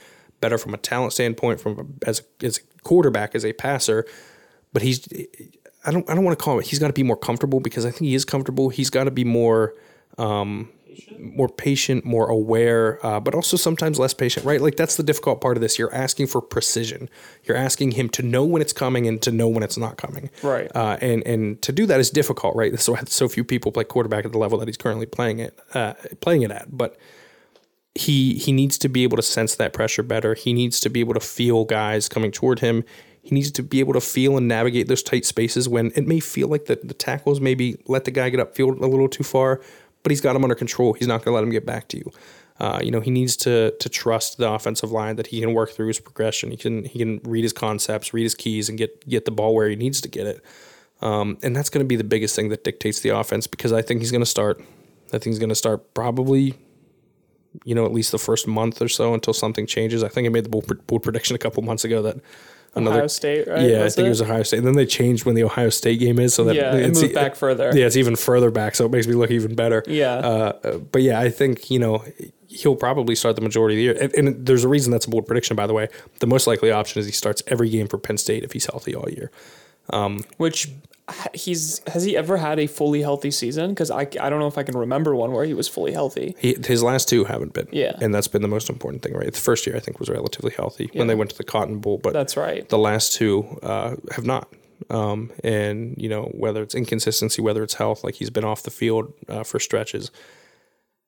[0.42, 4.04] better from a talent standpoint, from as as a quarterback, as a passer.
[4.74, 5.08] But he's,
[5.86, 6.66] I don't, I don't want to call it.
[6.66, 8.68] He's got to be more comfortable because I think he is comfortable.
[8.68, 9.72] He's got to be more.
[10.18, 10.70] Um,
[11.18, 14.60] more patient, more aware, uh, but also sometimes less patient, right?
[14.60, 15.78] Like that's the difficult part of this.
[15.78, 17.08] You're asking for precision.
[17.44, 20.30] You're asking him to know when it's coming and to know when it's not coming.
[20.42, 20.70] Right.
[20.74, 22.78] Uh, and and to do that is difficult, right?
[22.78, 25.94] So so few people play quarterback at the level that he's currently playing it, uh,
[26.20, 26.76] playing it at.
[26.76, 26.98] But
[27.94, 30.34] he he needs to be able to sense that pressure better.
[30.34, 32.84] He needs to be able to feel guys coming toward him.
[33.22, 36.20] He needs to be able to feel and navigate those tight spaces when it may
[36.20, 39.62] feel like the, the tackles maybe let the guy get upfield a little too far,
[40.04, 40.92] but he's got him under control.
[40.92, 42.12] He's not going to let him get back to you.
[42.60, 45.72] Uh, you know, he needs to to trust the offensive line that he can work
[45.72, 46.52] through his progression.
[46.52, 49.54] He can he can read his concepts, read his keys, and get get the ball
[49.56, 50.44] where he needs to get it.
[51.00, 53.82] Um, and that's going to be the biggest thing that dictates the offense because I
[53.82, 54.60] think he's going to start.
[55.08, 56.54] I think he's going to start probably,
[57.64, 60.04] you know, at least the first month or so until something changes.
[60.04, 62.18] I think I made the bold, bold prediction a couple months ago that
[62.74, 63.68] another Ohio State, right?
[63.68, 64.06] yeah, I think it?
[64.06, 64.08] it?
[64.10, 64.58] was Ohio State.
[64.58, 67.02] And then they changed when the Ohio State game is, so that Yeah, it it's,
[67.02, 67.70] moved back further.
[67.74, 69.82] Yeah, it's even further back, so it makes me look even better.
[69.86, 70.14] Yeah.
[70.14, 72.04] Uh, but yeah, I think you know
[72.48, 75.10] he'll probably start the majority of the year, and, and there's a reason that's a
[75.10, 75.88] bold prediction, by the way.
[76.20, 78.94] The most likely option is he starts every game for Penn State if he's healthy
[78.94, 79.30] all year.
[80.36, 80.72] Which ha-
[81.34, 83.70] he's has he ever had a fully healthy season?
[83.70, 86.34] Because I, I don't know if I can remember one where he was fully healthy.
[86.38, 87.92] He, his last two haven't been, Yeah.
[88.00, 89.32] and that's been the most important thing, right?
[89.32, 91.98] The first year I think was relatively healthy when they went to the Cotton Bowl,
[91.98, 92.68] but That's right.
[92.68, 94.48] the last two uh, have not.
[94.90, 98.70] Um, and you know whether it's inconsistency, whether it's health, like he's been off the
[98.70, 100.10] field uh, for stretches.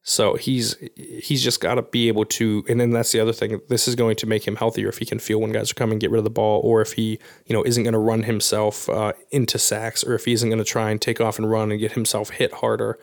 [0.09, 3.61] So he's he's just got to be able to, and then that's the other thing.
[3.69, 5.99] This is going to make him healthier if he can feel when guys are coming,
[5.99, 8.89] get rid of the ball, or if he you know isn't going to run himself
[8.89, 11.73] uh, into sacks, or if he isn't going to try and take off and run
[11.73, 13.01] and get himself hit harder.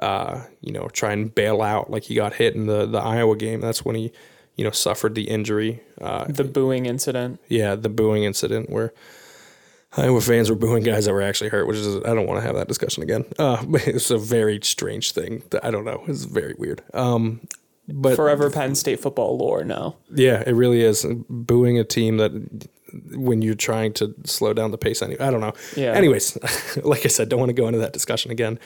[0.00, 3.36] Uh, you know, try and bail out like he got hit in the the Iowa
[3.36, 3.60] game.
[3.60, 4.10] That's when he
[4.56, 5.82] you know suffered the injury.
[6.00, 7.38] Uh, The booing incident.
[7.46, 8.92] yeah, the booing incident where
[9.96, 12.46] Iowa fans were booing guys that were actually hurt, which is I don't want to
[12.46, 13.24] have that discussion again.
[13.38, 15.42] Uh, it's a very strange thing.
[15.50, 16.04] That, I don't know.
[16.06, 16.82] It's very weird.
[16.94, 17.40] Um,
[17.88, 19.96] but Forever Penn State football lore now.
[20.14, 22.30] yeah, it really is booing a team that
[23.12, 25.02] when you're trying to slow down the pace.
[25.02, 25.52] Anyway, I don't know.
[25.76, 25.92] Yeah.
[25.92, 26.38] Anyways,
[26.84, 28.58] like I said, don't want to go into that discussion again.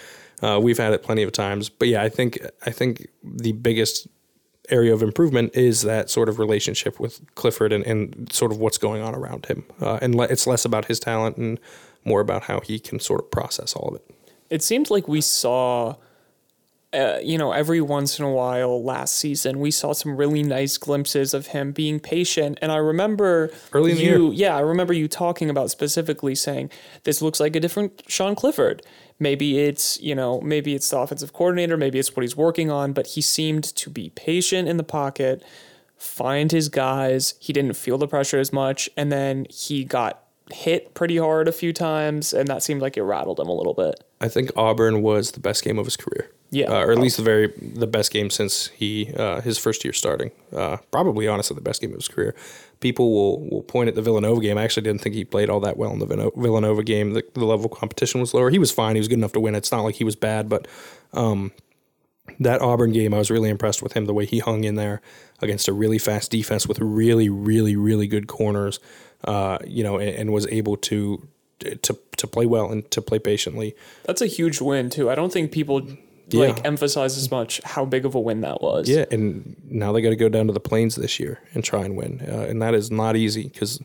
[0.42, 4.08] Uh, we've had it plenty of times, but yeah, I think I think the biggest
[4.70, 8.78] area of improvement is that sort of relationship with Clifford and, and sort of what's
[8.78, 9.64] going on around him.
[9.80, 11.60] Uh, and le- it's less about his talent and
[12.04, 14.10] more about how he can sort of process all of it.
[14.50, 15.96] It seems like we saw,
[16.94, 20.78] uh, you know, every once in a while last season, we saw some really nice
[20.78, 22.58] glimpses of him being patient.
[22.62, 24.32] And I remember Early in the year.
[24.32, 26.70] yeah, I remember you talking about specifically saying
[27.02, 28.82] this looks like a different Sean Clifford.
[29.18, 32.92] Maybe it's, you know, maybe it's the offensive coordinator, maybe it's what he's working on,
[32.92, 35.42] but he seemed to be patient in the pocket,
[35.96, 37.34] find his guys.
[37.38, 38.90] He didn't feel the pressure as much.
[38.96, 43.02] And then he got hit pretty hard a few times, and that seemed like it
[43.02, 44.04] rattled him a little bit.
[44.20, 46.30] I think Auburn was the best game of his career.
[46.50, 46.70] Yeah.
[46.70, 49.92] uh, or at least the very the best game since he uh, his first year
[49.92, 50.30] starting.
[50.52, 52.34] Uh, probably honestly the best game of his career.
[52.78, 54.56] People will will point at the Villanova game.
[54.56, 57.14] I actually didn't think he played all that well in the Villanova game.
[57.14, 58.50] The, the level of competition was lower.
[58.50, 58.94] He was fine.
[58.94, 59.56] He was good enough to win.
[59.56, 60.68] It's not like he was bad, but
[61.12, 61.50] um,
[62.38, 64.04] that Auburn game, I was really impressed with him.
[64.04, 65.00] The way he hung in there
[65.40, 68.78] against a really fast defense with really, really, really good corners.
[69.24, 71.26] Uh, you know, and, and was able to
[71.82, 73.74] to to play well and to play patiently.
[74.04, 75.08] That's a huge win too.
[75.10, 75.80] I don't think people
[76.28, 76.46] Yeah.
[76.48, 78.88] like emphasize as much how big of a win that was.
[78.88, 81.84] Yeah, and now they got to go down to the plains this year and try
[81.84, 83.80] and win, uh, and that is not easy because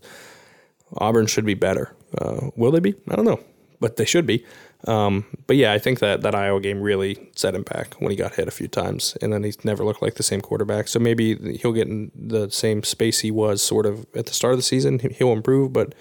[0.97, 1.93] Auburn should be better.
[2.17, 2.95] Uh, will they be?
[3.09, 3.39] I don't know,
[3.79, 4.43] but they should be.
[4.87, 8.15] Um, but yeah, I think that that Iowa game really set him back when he
[8.15, 10.87] got hit a few times, and then he's never looked like the same quarterback.
[10.87, 14.53] So maybe he'll get in the same space he was sort of at the start
[14.53, 14.99] of the season.
[14.99, 15.93] He- He'll improve, but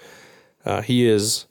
[0.65, 1.45] uh, he is,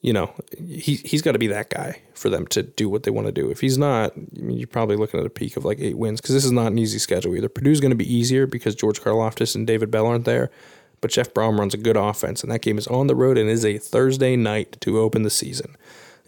[0.00, 3.10] you know, he he's got to be that guy for them to do what they
[3.10, 3.50] want to do.
[3.50, 6.22] If he's not, I mean, you're probably looking at a peak of like eight wins
[6.22, 7.50] because this is not an easy schedule either.
[7.50, 10.50] Purdue's going to be easier because George Karlaftis and David Bell aren't there,
[11.02, 13.50] but Jeff Brohm runs a good offense, and that game is on the road and
[13.50, 15.76] is a Thursday night to open the season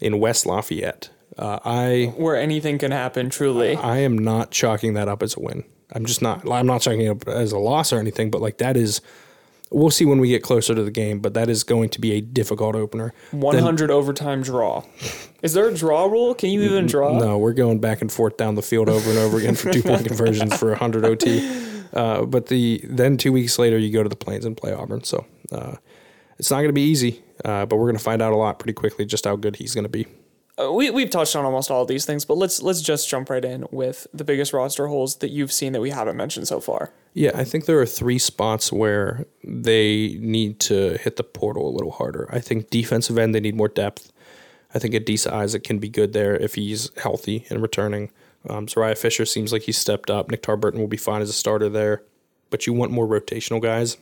[0.03, 1.09] in West Lafayette.
[1.37, 3.75] Uh, I Where anything can happen, truly.
[3.75, 5.63] I am not chalking that up as a win.
[5.91, 6.47] I'm just not.
[6.49, 9.01] I'm not chalking it up as a loss or anything, but like that is.
[9.71, 12.11] We'll see when we get closer to the game, but that is going to be
[12.11, 13.11] a difficult opener.
[13.31, 14.83] 100 overtime draw.
[15.41, 16.35] Is there a draw rule?
[16.35, 17.17] Can you even draw?
[17.17, 19.81] No, we're going back and forth down the field over and over again for two
[19.81, 21.89] point conversions for 100 OT.
[21.91, 25.03] Uh, but the then two weeks later, you go to the Plains and play Auburn.
[25.03, 25.77] So uh,
[26.37, 28.59] it's not going to be easy, uh, but we're going to find out a lot
[28.59, 30.07] pretty quickly just how good he's going to be.
[30.61, 33.29] Uh, we we've touched on almost all of these things, but let's let's just jump
[33.29, 36.59] right in with the biggest roster holes that you've seen that we haven't mentioned so
[36.59, 36.93] far.
[37.15, 41.73] Yeah, I think there are three spots where they need to hit the portal a
[41.73, 42.29] little harder.
[42.31, 44.11] I think defensive end they need more depth.
[44.75, 48.11] I think Adisa Isaac can be good there if he's healthy and returning.
[48.49, 50.29] Um, Zuriah Fisher seems like he's stepped up.
[50.29, 52.03] Nick Tarburton will be fine as a starter there,
[52.49, 53.97] but you want more rotational guys.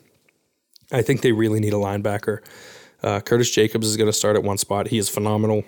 [0.92, 2.40] I think they really need a linebacker.
[3.04, 4.88] Uh, Curtis Jacobs is going to start at one spot.
[4.88, 5.64] He is phenomenal.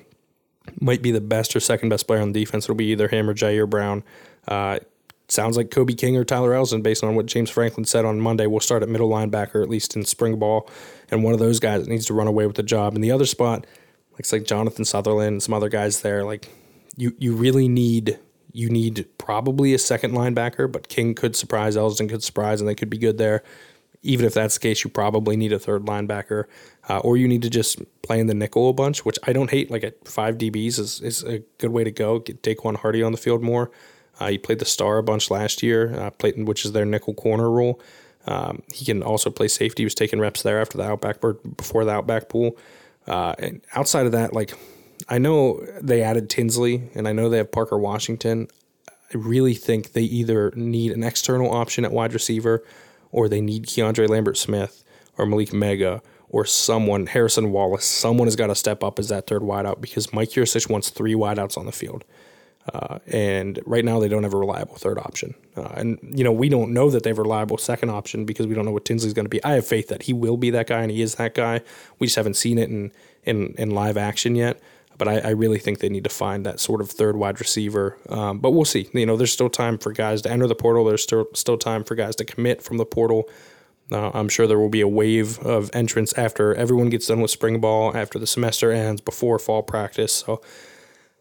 [0.80, 2.65] Might be the best or second best player on defense.
[2.65, 4.04] It'll be either him or Ji'Ayir Brown.
[4.48, 4.80] Uh,
[5.28, 8.48] sounds like Kobe King or Tyler Elsdon, based on what James Franklin said on Monday.
[8.48, 10.69] We'll start at middle linebacker, at least in spring ball,
[11.12, 12.96] and one of those guys needs to run away with the job.
[12.96, 13.65] And the other spot,
[14.13, 16.24] looks like Jonathan Sutherland and some other guys there.
[16.24, 16.50] Like
[16.96, 18.19] you, you really need
[18.54, 22.76] you need probably a second linebacker, but King could surprise, Elsdon could surprise, and they
[22.76, 23.43] could be good there.
[24.04, 26.46] Even if that's the case, you probably need a third linebacker,
[26.89, 29.50] uh, or you need to just play in the nickel a bunch, which I don't
[29.50, 29.72] hate.
[29.72, 32.20] Like at five DBs is, is a good way to go.
[32.20, 33.72] Get Daquan Hardy on the field more.
[34.20, 37.13] Uh, he played the star a bunch last year, uh, played, which is their nickel
[37.13, 37.82] corner role.
[38.26, 39.84] Um, he can also play safety.
[39.84, 41.20] He was taking reps there after the outback
[41.58, 42.58] before the Outback Bowl.
[43.08, 44.54] Uh, and outside of that, like
[45.10, 48.48] I know they added Tinsley, and I know they have Parker Washington.
[48.88, 52.63] I really think they either need an external option at wide receiver,
[53.13, 54.84] or they need Keandre Lambert Smith
[55.17, 57.86] or Malick Meiga or someone, Harrison Wallace.
[57.86, 61.13] Someone has got to step up as that third wideout because Mike Yurcich wants three
[61.13, 62.04] wideouts on the field.
[62.73, 65.36] Uh, and right now they don't have a reliable third option.
[65.56, 68.47] Uh, and you know we don't know that they have a reliable second option because
[68.47, 69.43] we don't know what Tinsley's going to be.
[69.43, 71.62] I have faith that he will be that guy and he is that guy.
[71.99, 72.91] We just haven't seen it in
[73.26, 74.60] in, in live action yet.
[74.97, 77.97] But I, I, really think they need to find that sort of third wide receiver.
[78.10, 78.89] Um, but we'll see.
[78.93, 80.86] You know, there's still time for guys to enter the portal.
[80.86, 83.29] There's still still time for guys to commit from the portal.
[83.91, 87.32] Uh, I'm sure there will be a wave of entrance after everyone gets done with
[87.32, 90.13] spring ball, after the semester ends, before fall practice.
[90.13, 90.41] So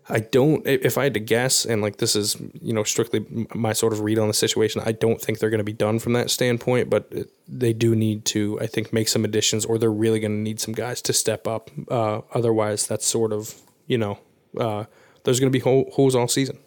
[0.08, 3.72] I don't, if I had to guess, and like this is, you know, strictly my
[3.72, 6.12] sort of read on the situation, I don't think they're going to be done from
[6.14, 7.12] that standpoint, but
[7.46, 10.58] they do need to, I think, make some additions or they're really going to need
[10.60, 11.70] some guys to step up.
[11.88, 13.54] Uh, otherwise, that's sort of,
[13.86, 14.18] you know,
[14.58, 14.84] uh,
[15.24, 16.58] there's going to be holes all season.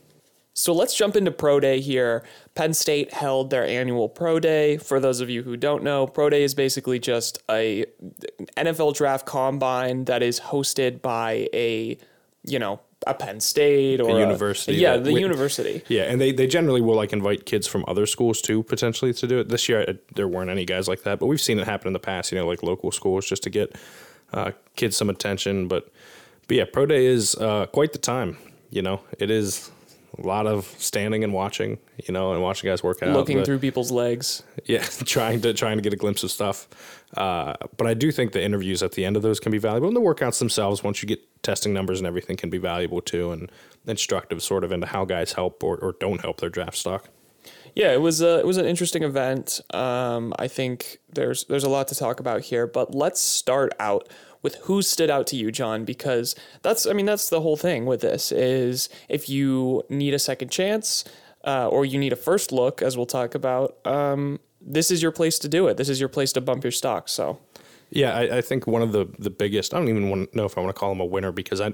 [0.57, 2.23] So let's jump into Pro Day here.
[2.55, 4.77] Penn State held their annual Pro Day.
[4.77, 7.85] For those of you who don't know, Pro Day is basically just a
[8.55, 11.97] NFL draft combine that is hosted by a,
[12.45, 14.77] you know, a Penn State or a university.
[14.77, 15.83] A, yeah, the we, university.
[15.87, 19.27] Yeah, and they, they generally will like invite kids from other schools too potentially to
[19.27, 19.49] do it.
[19.49, 21.99] This year there weren't any guys like that, but we've seen it happen in the
[21.99, 22.31] past.
[22.31, 23.75] You know, like local schools just to get
[24.33, 25.67] uh, kids some attention.
[25.67, 25.91] But
[26.47, 28.37] but yeah, pro day is uh, quite the time.
[28.69, 29.71] You know, it is
[30.17, 33.09] a lot of standing and watching, you know, and watching guys work out.
[33.09, 34.43] Looking but, through people's legs.
[34.65, 36.67] Yeah, trying to trying to get a glimpse of stuff.
[37.15, 39.87] Uh, but I do think the interviews at the end of those can be valuable,
[39.87, 43.31] and the workouts themselves, once you get testing numbers and everything, can be valuable too,
[43.31, 43.51] and
[43.87, 47.09] instructive sort of into how guys help or, or don't help their draft stock.
[47.75, 49.59] Yeah, it was a, it was an interesting event.
[49.73, 54.07] Um, I think there's there's a lot to talk about here, but let's start out
[54.45, 57.87] with who stood out to you, Jon, because that's I mean that's the whole thing
[57.87, 61.03] with this is if you need a second chance
[61.43, 65.11] uh, or you need a first look, as we'll talk about, um, this is your
[65.11, 65.77] place to do it.
[65.77, 67.09] This is your place to bump your stock.
[67.09, 67.39] So.
[67.89, 69.73] Yeah, I, I think one of the the biggest.
[69.73, 71.73] I don't even want know if I want to call him a winner because I,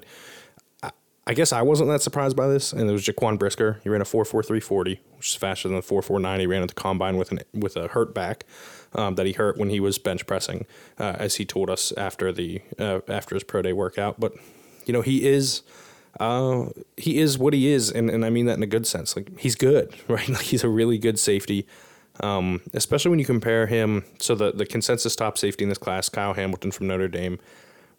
[1.27, 3.79] I guess I wasn't that surprised by this, and it was Jaquan Brisker.
[3.83, 6.39] He ran a four four three forty, which is faster than the four four nine
[6.39, 8.45] he ran at the combine with an with a hurt back
[8.93, 10.65] um, that he hurt when he was bench pressing,
[10.99, 14.19] uh, as he told us after the uh, after his pro day workout.
[14.19, 14.33] But
[14.85, 15.61] you know he is.
[16.19, 16.65] Uh,
[16.97, 19.15] he is what he is, and, and I mean that in a good sense.
[19.15, 20.27] Like he's good, right?
[20.27, 21.65] Like he's a really good safety,
[22.19, 24.03] um, especially when you compare him.
[24.19, 27.39] So the the consensus top safety in this class, Kyle Hamilton from Notre Dame,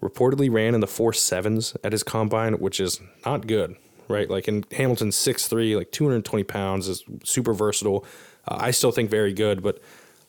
[0.02, 3.76] reportedly ran in the four sevens at his combine, which is not good,
[4.08, 4.28] right?
[4.28, 8.04] Like in Hamilton's six three, like two hundred twenty pounds, is super versatile.
[8.46, 9.80] Uh, I still think very good, but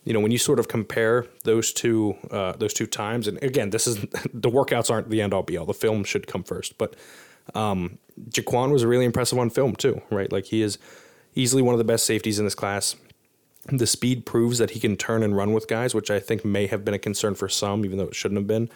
[0.04, 3.70] you know when you sort of compare those two uh, those two times and again
[3.70, 3.97] this is
[4.34, 5.66] the workouts aren't the end all be all.
[5.66, 6.95] The film should come first but
[7.56, 7.97] um,
[8.30, 10.32] Jaquan was really impressive on film too right?
[10.32, 10.78] Like he is
[11.36, 12.95] easily one of the best safeties in this class.
[13.68, 16.68] The speed proves that he can turn and run with guys which I think may
[16.68, 18.70] have been a concern for some even though it shouldn't have been.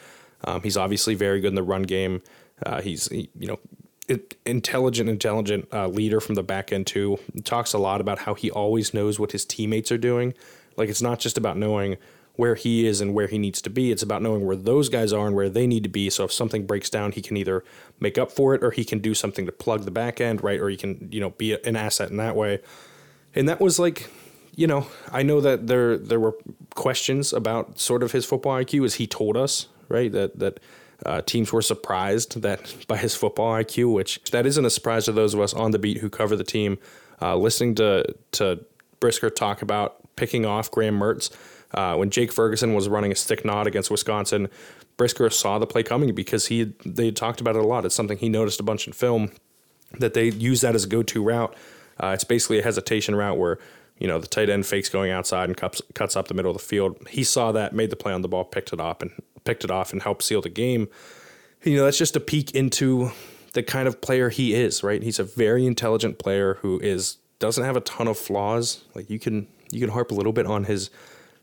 [0.43, 2.21] Um, he's obviously very good in the run game.
[2.63, 3.59] Uh, he's he, you know
[4.45, 7.19] intelligent, intelligent uh, leader from the back end too.
[7.43, 10.34] Talks a lot about how he always knows what his teammates are doing.
[10.78, 11.97] Like it's not just about knowing
[12.38, 13.91] where he is and where he needs to be.
[13.91, 16.09] It's about knowing where those guys are and where they need to be.
[16.09, 17.63] So if something breaks down, he can either
[17.99, 20.59] make up for it or he can do something to plug the back end, right?
[20.59, 22.61] Or he can, you know, be an asset in that way.
[23.34, 24.09] And that was like,
[24.55, 26.36] you know, I know that there there were
[26.75, 30.11] questions about sort of his football IQ as he told us, right?
[30.11, 30.59] That that
[31.05, 35.11] uh, teams were surprised that by his football IQ, which that isn't a surprise to
[35.11, 36.78] those of us on the beat who cover the team.
[37.19, 38.59] Uh, listening to to
[38.99, 41.32] Brisker talk about picking off Graham Mertz
[41.74, 44.49] uh, when Jake Ferguson was running a stick nod against Wisconsin,
[44.95, 47.86] Brisker saw the play coming because he they talked about it a lot.
[47.86, 49.32] It's something he noticed a bunch in film
[49.99, 51.55] that they use that as a go-to route.
[52.01, 53.59] Uh, it's basically a hesitation route where
[53.99, 56.57] you know the tight end fakes going outside and cuts cuts up the middle of
[56.57, 56.97] the field.
[57.09, 59.11] He saw that, made the play on the ball, picked it up, and
[59.43, 60.88] picked it off and helped seal the game.
[61.63, 63.11] You know that's just a peek into
[63.53, 64.84] the kind of player he is.
[64.84, 68.84] Right, he's a very intelligent player who is doesn't have a ton of flaws.
[68.95, 70.89] Like you can you can harp a little bit on his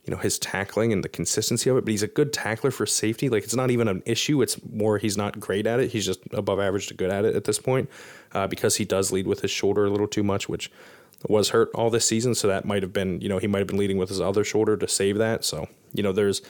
[0.04, 2.86] you know his tackling and the consistency of it but he's a good tackler for
[2.86, 3.28] safety.
[3.28, 4.42] Like it's not even an issue.
[4.42, 5.90] It's more he's not great at it.
[5.92, 7.88] He's just above average to good at it at this point
[8.32, 10.70] uh, because he does lead with his shoulder a little too much which
[11.26, 12.34] was hurt all this season.
[12.34, 14.44] So that might have been you know he might have been leading with his other
[14.44, 15.44] shoulder to save that.
[15.44, 16.42] So you know there's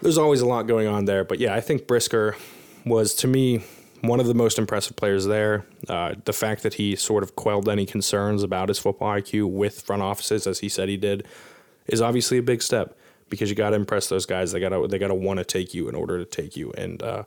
[0.00, 1.24] there's always a lot going on there.
[1.24, 2.36] But yeah i think brisker
[2.86, 3.64] was to me
[4.06, 5.64] one of the most impressive players there.
[5.88, 9.80] Uh, the fact that he sort of quelled any concerns about his football IQ with
[9.80, 11.26] front offices, as he said he did,
[11.86, 12.96] is obviously a big step
[13.28, 14.52] because you got to impress those guys.
[14.52, 16.72] They got to they got to want to take you in order to take you.
[16.72, 17.24] And uh,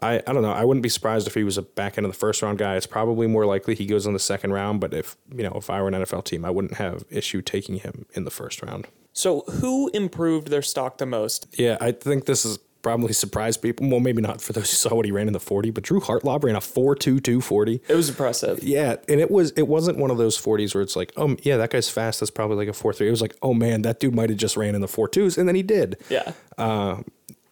[0.00, 0.52] I I don't know.
[0.52, 2.76] I wouldn't be surprised if he was a back end of the first round guy.
[2.76, 4.80] It's probably more likely he goes in the second round.
[4.80, 7.76] But if you know if I were an NFL team, I wouldn't have issue taking
[7.76, 8.86] him in the first round.
[9.12, 11.48] So who improved their stock the most?
[11.58, 13.88] Yeah, I think this is probably surprised people.
[13.88, 16.00] Well, maybe not for those who saw what he ran in the 40, but Drew
[16.00, 17.82] Hartlaub ran a 4.22 40.
[17.88, 18.62] It was impressive.
[18.62, 21.56] Yeah, and it was it wasn't one of those 40s where it's like, "Oh, yeah,
[21.56, 22.20] that guy's fast.
[22.20, 24.56] That's probably like a 4.3." It was like, "Oh man, that dude might have just
[24.56, 25.96] ran in the 4.2s," and then he did.
[26.08, 26.32] Yeah.
[26.56, 27.02] Uh,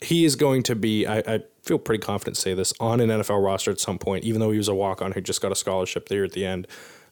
[0.01, 3.09] he is going to be I, I feel pretty confident to say this on an
[3.09, 5.57] NFL roster at some point, even though he was a walk-on who just got a
[5.57, 6.67] scholarship there at the end.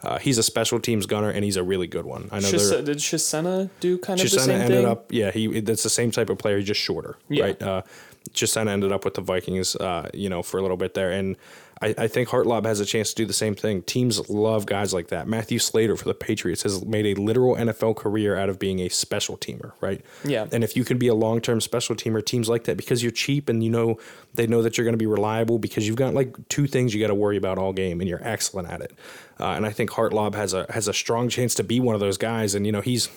[0.05, 2.29] Uh, he's a special teams gunner, and he's a really good one.
[2.33, 2.51] I know.
[2.51, 4.87] Chis- did Chisena do kind of the same ended thing?
[4.87, 7.45] up, yeah, he that's the same type of player, he's just shorter, Yeah.
[7.45, 7.63] right?
[7.63, 7.83] Uh,
[8.33, 11.37] Chisena ended up with the Vikings, uh, you know, for a little bit there, and
[11.81, 13.83] I, I think Hartlaub has a chance to do the same thing.
[13.83, 15.27] Teams love guys like that.
[15.27, 18.89] Matthew Slater for the Patriots has made a literal NFL career out of being a
[18.89, 20.01] special teamer, right?
[20.25, 20.47] Yeah.
[20.53, 23.13] And if you can be a long term special teamer, teams like that because you're
[23.13, 23.99] cheap and you know
[24.35, 27.01] they know that you're going to be reliable because you've got like two things you
[27.01, 28.93] got to worry about all game and you're excellent at it.
[29.41, 32.01] Uh, and I think Hartlaub has a has a strong chance to be one of
[32.01, 32.55] those guys.
[32.55, 33.09] And you know he's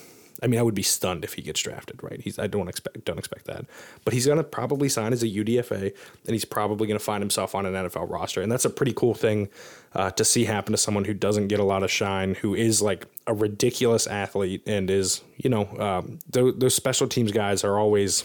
[0.42, 2.22] I mean, I would be stunned if he gets drafted, right?
[2.22, 3.66] He's I don't expect don't expect that.
[4.06, 5.94] But he's gonna probably sign as a UDFA
[6.26, 8.42] and he's probably gonna find himself on an NFL roster.
[8.42, 9.50] And that's a pretty cool thing
[9.94, 12.82] uh, to see happen to someone who doesn't get a lot of shine, who is
[12.82, 17.80] like a ridiculous athlete and is, you know, um, those, those special teams guys are
[17.80, 18.24] always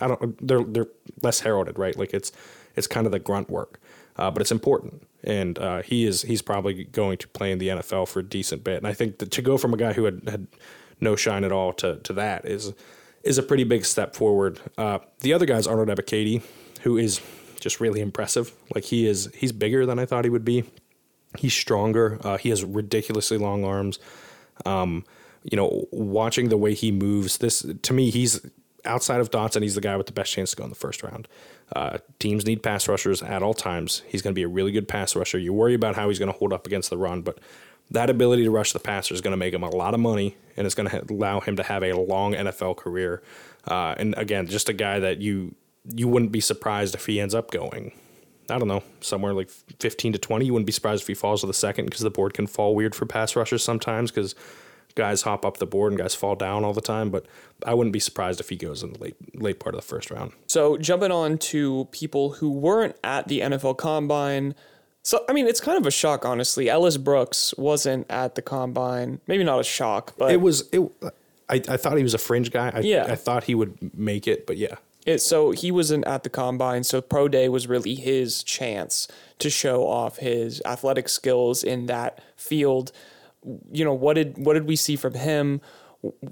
[0.00, 0.88] I don't they're they're
[1.22, 1.96] less heralded, right?
[1.96, 2.32] Like it's
[2.76, 3.80] it's kind of the grunt work.
[4.16, 7.68] Uh, but it's important, and uh, he is he's probably going to play in the
[7.68, 8.76] NFL for a decent bit.
[8.76, 10.46] And I think that to go from a guy who had, had
[11.00, 12.72] no shine at all to to that is
[13.22, 14.60] is a pretty big step forward.
[14.76, 16.42] Uh, the other guy is Arnold Ebiketie,
[16.82, 17.20] who is
[17.58, 18.52] just really impressive.
[18.74, 20.64] Like he is he's bigger than I thought he would be.
[21.38, 22.18] He's stronger.
[22.22, 23.98] Uh, he has ridiculously long arms.
[24.64, 25.04] Um,
[25.42, 28.40] you know, watching the way he moves, this to me, he's
[28.84, 31.02] outside of Dotson, he's the guy with the best chance to go in the first
[31.02, 31.26] round.
[31.74, 34.02] Uh, teams need pass rushers at all times.
[34.06, 35.38] He's going to be a really good pass rusher.
[35.38, 37.38] You worry about how he's going to hold up against the run, but
[37.90, 40.36] that ability to rush the passer is going to make him a lot of money,
[40.56, 43.22] and it's going to allow him to have a long NFL career.
[43.66, 45.54] Uh, and again, just a guy that you
[45.94, 47.92] you wouldn't be surprised if he ends up going.
[48.50, 50.44] I don't know, somewhere like 15 to 20.
[50.44, 52.74] You wouldn't be surprised if he falls to the second because the board can fall
[52.74, 54.34] weird for pass rushers sometimes because
[54.94, 57.10] guys hop up the board and guys fall down all the time.
[57.10, 57.26] But
[57.64, 60.10] I wouldn't be surprised if he goes in the late late part of the first
[60.10, 60.32] round.
[60.46, 64.54] So jumping on to people who weren't at the NFL Combine.
[65.04, 66.68] So I mean, it's kind of a shock, honestly.
[66.68, 69.20] Ellis Brooks wasn't at the Combine.
[69.26, 70.80] Maybe not a shock, but It was it.
[71.48, 72.72] I, I thought he was a fringe guy.
[72.74, 73.04] I, Yeah.
[73.06, 76.84] I thought he would make it, but yeah, It, so he wasn't at the combine.
[76.84, 79.06] So pro day was really his chance
[79.40, 82.90] to show off his athletic skills in that field.
[83.70, 85.60] You know what did what did we see from him?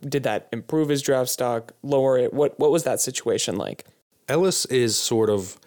[0.01, 1.73] Did that improve his draft stock?
[1.83, 2.33] Lower it?
[2.33, 3.85] What what was that situation like?
[4.29, 5.59] Ellis is sort of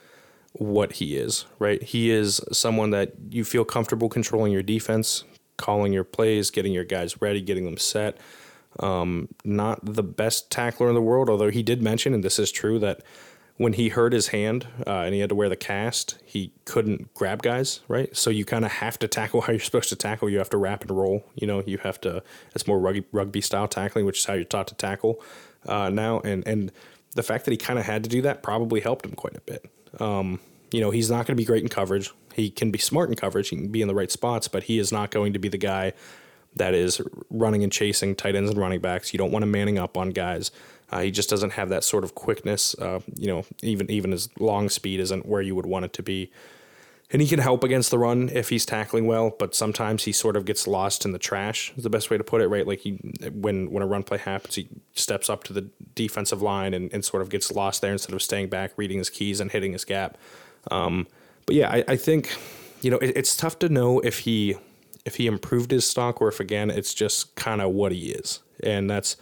[0.57, 1.81] what he is, right?
[1.83, 5.23] He is someone that you feel comfortable controlling your defense,
[5.57, 8.17] calling your plays, getting your guys ready, getting them set.
[8.79, 12.51] Um, not the best tackler in the world, although he did mention, and this is
[12.51, 13.01] true, that
[13.57, 17.13] when he hurt his hand uh, and he had to wear the cast, he couldn't
[17.13, 18.15] grab guys, right?
[18.15, 20.29] So you kind of have to tackle how you're supposed to tackle.
[20.29, 21.25] You have to wrap and roll.
[21.35, 22.23] You know, you have to.
[22.53, 25.21] It's more rugby, rugby style tackling, which is how you're taught to tackle
[25.65, 26.19] uh, now.
[26.21, 26.71] And and
[27.13, 29.41] the fact that he kind of had to do that probably helped him quite a
[29.41, 29.69] bit.
[29.99, 30.39] Um,
[30.71, 32.11] you know, he's not going to be great in coverage.
[32.33, 33.49] He can be smart in coverage.
[33.49, 35.57] He can be in the right spots, but he is not going to be the
[35.57, 35.93] guy
[36.55, 39.13] that is running and chasing tight ends and running backs.
[39.13, 40.51] You don't want him manning up on guys.
[40.89, 42.75] Uh, he just doesn't have that sort of quickness.
[42.75, 46.03] Uh, you know, even even his long speed isn't where you would want it to
[46.03, 46.31] be.
[47.11, 50.35] And he can help against the run if he's tackling well, but sometimes he sort
[50.35, 51.71] of gets lost in the trash.
[51.77, 52.65] Is the best way to put it, right?
[52.65, 52.93] Like he,
[53.31, 57.05] when when a run play happens, he steps up to the defensive line and, and
[57.05, 59.85] sort of gets lost there instead of staying back, reading his keys and hitting his
[59.85, 60.17] gap.
[60.71, 61.05] Um,
[61.45, 62.35] but yeah, I, I, think
[62.81, 64.55] you know it, it's tough to know if he
[65.05, 68.39] if he improved his stock or if again it's just kind of what he is,
[68.63, 69.15] and that's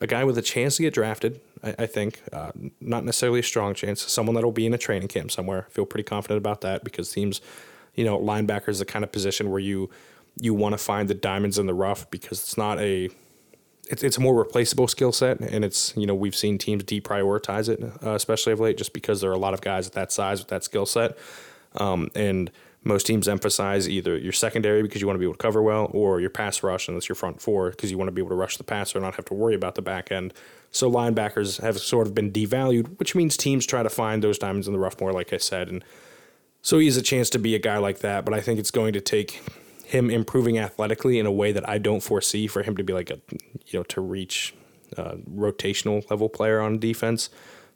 [0.00, 1.40] a guy with a chance to get drafted.
[1.62, 4.02] I, I think uh, not necessarily a strong chance.
[4.02, 5.66] Someone that'll be in a training camp somewhere.
[5.70, 7.40] Feel pretty confident about that because teams,
[7.94, 9.90] you know, linebacker is the kind of position where you
[10.40, 13.08] you want to find the diamonds in the rough because it's not a
[13.88, 17.68] it's, it's a more replaceable skill set and it's you know we've seen teams deprioritize
[17.68, 20.12] it uh, especially of late just because there are a lot of guys at that
[20.12, 21.18] size with that skill set
[21.76, 22.50] um, and
[22.82, 25.90] most teams emphasize either your secondary because you want to be able to cover well,
[25.92, 28.30] or your pass rush, and that's your front four because you want to be able
[28.30, 30.32] to rush the passer and not have to worry about the back end.
[30.70, 34.66] So linebackers have sort of been devalued, which means teams try to find those diamonds
[34.66, 35.68] in the rough more, like I said.
[35.68, 35.84] And
[36.62, 38.70] so he has a chance to be a guy like that, but I think it's
[38.70, 39.42] going to take
[39.84, 43.10] him improving athletically in a way that I don't foresee for him to be like
[43.10, 43.20] a,
[43.66, 44.54] you know, to reach
[44.96, 47.28] a rotational level player on defense.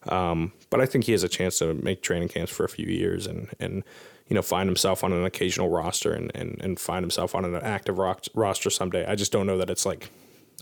[0.08, 2.86] Um, but I think he has a chance to make training camps for a few
[2.86, 3.82] years and and
[4.28, 7.54] you know, find himself on an occasional roster and, and, and find himself on an
[7.56, 9.04] active roster someday.
[9.06, 10.10] I just don't know that it's like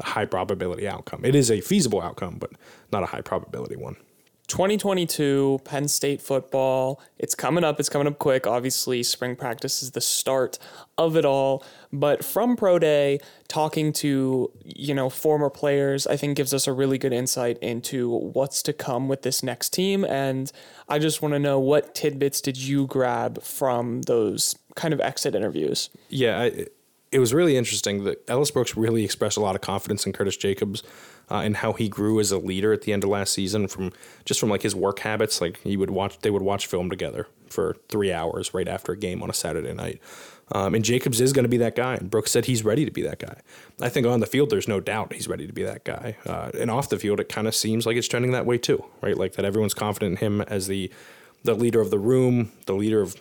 [0.01, 1.25] a high probability outcome.
[1.25, 2.51] It is a feasible outcome, but
[2.93, 3.97] not a high probability one.
[4.53, 7.00] 2022 Penn State football.
[7.18, 7.80] It's coming up.
[7.80, 8.46] It's coming up quick.
[8.46, 10.59] Obviously, spring practice is the start
[10.98, 11.64] of it all.
[11.90, 16.72] But from Pro Day, talking to, you know, former players, I think gives us a
[16.74, 20.05] really good insight into what's to come with this next team.
[20.05, 20.53] And
[20.86, 25.34] I just want to know what tidbits did you grab from those kind of exit
[25.34, 25.88] interviews?
[26.11, 26.66] Yeah, I,
[27.13, 30.37] it was really interesting that Ellis Brooks really expressed a lot of confidence in Curtis
[30.37, 30.83] Jacobs
[31.31, 33.93] uh, and how he grew as a leader at the end of last season from
[34.25, 35.41] just from like his work habits.
[35.41, 38.97] Like he would watch, they would watch film together for three hours right after a
[38.97, 40.01] game on a Saturday night.
[40.53, 41.95] Um, and Jacobs is going to be that guy.
[41.95, 43.41] And Brooks said he's ready to be that guy.
[43.81, 46.17] I think on the field, there's no doubt he's ready to be that guy.
[46.27, 48.85] Uh, and off the field, it kind of seems like it's trending that way too,
[49.03, 49.17] right?
[49.17, 50.91] Like that everyone's confident in him as the
[51.45, 53.17] the leader of the room, the leader of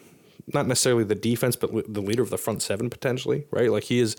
[0.48, 3.72] not necessarily the defense, but the leader of the front seven potentially, right?
[3.72, 4.16] Like he is,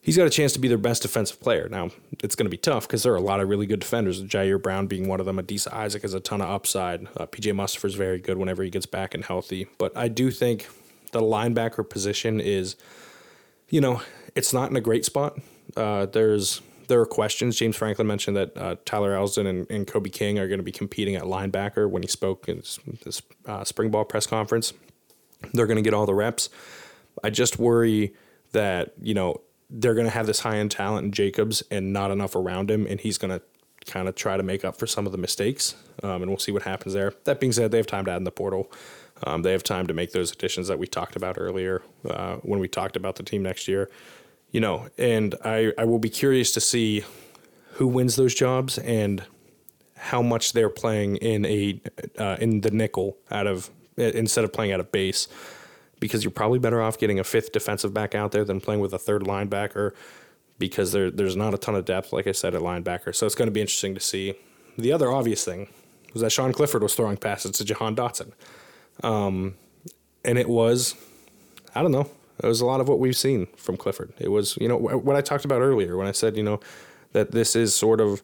[0.00, 1.68] he's got a chance to be their best defensive player.
[1.68, 1.90] Now
[2.22, 4.22] it's going to be tough because there are a lot of really good defenders.
[4.22, 5.38] Ji'Ayir Brown being one of them.
[5.38, 7.06] Adisa Isaac has a ton of upside.
[7.16, 9.66] Uh, PJ Mustipher is very good whenever he gets back and healthy.
[9.78, 10.68] But I do think
[11.12, 12.76] the linebacker position is,
[13.68, 14.02] you know,
[14.34, 15.38] it's not in a great spot.
[15.76, 17.56] Uh, there's there are questions.
[17.56, 20.72] James Franklin mentioned that uh, Tyler Elsdon and, and Kobe King are going to be
[20.72, 24.72] competing at linebacker when he spoke in this, this uh, spring ball press conference.
[25.52, 26.48] They're going to get all the reps.
[27.22, 28.14] I just worry
[28.52, 29.40] that, you know,
[29.70, 32.86] they're going to have this high end talent in Jacobs and not enough around him,
[32.86, 33.42] and he's going to
[33.86, 35.74] kind of try to make up for some of the mistakes.
[36.02, 37.12] Um, and we'll see what happens there.
[37.24, 38.70] That being said, they have time to add in the portal.
[39.24, 42.60] Um, they have time to make those additions that we talked about earlier uh, when
[42.60, 43.90] we talked about the team next year.
[44.50, 47.04] You know, and I, I will be curious to see
[47.72, 49.24] who wins those jobs and
[49.96, 51.80] how much they're playing in a
[52.18, 55.28] uh, in the nickel out of instead of playing out of base
[56.00, 58.92] because you're probably better off getting a fifth defensive back out there than playing with
[58.92, 59.92] a third linebacker
[60.58, 63.14] because there, there's not a ton of depth, like I said, at linebacker.
[63.14, 64.34] So it's going to be interesting to see.
[64.76, 65.68] The other obvious thing
[66.12, 68.32] was that Sean Clifford was throwing passes to Jahan Dotson.
[69.02, 69.54] Um,
[70.24, 70.94] and it was,
[71.74, 72.08] I don't know,
[72.42, 74.12] it was a lot of what we've seen from Clifford.
[74.18, 76.60] It was, you know, what I talked about earlier when I said, you know,
[77.12, 78.22] that this is sort of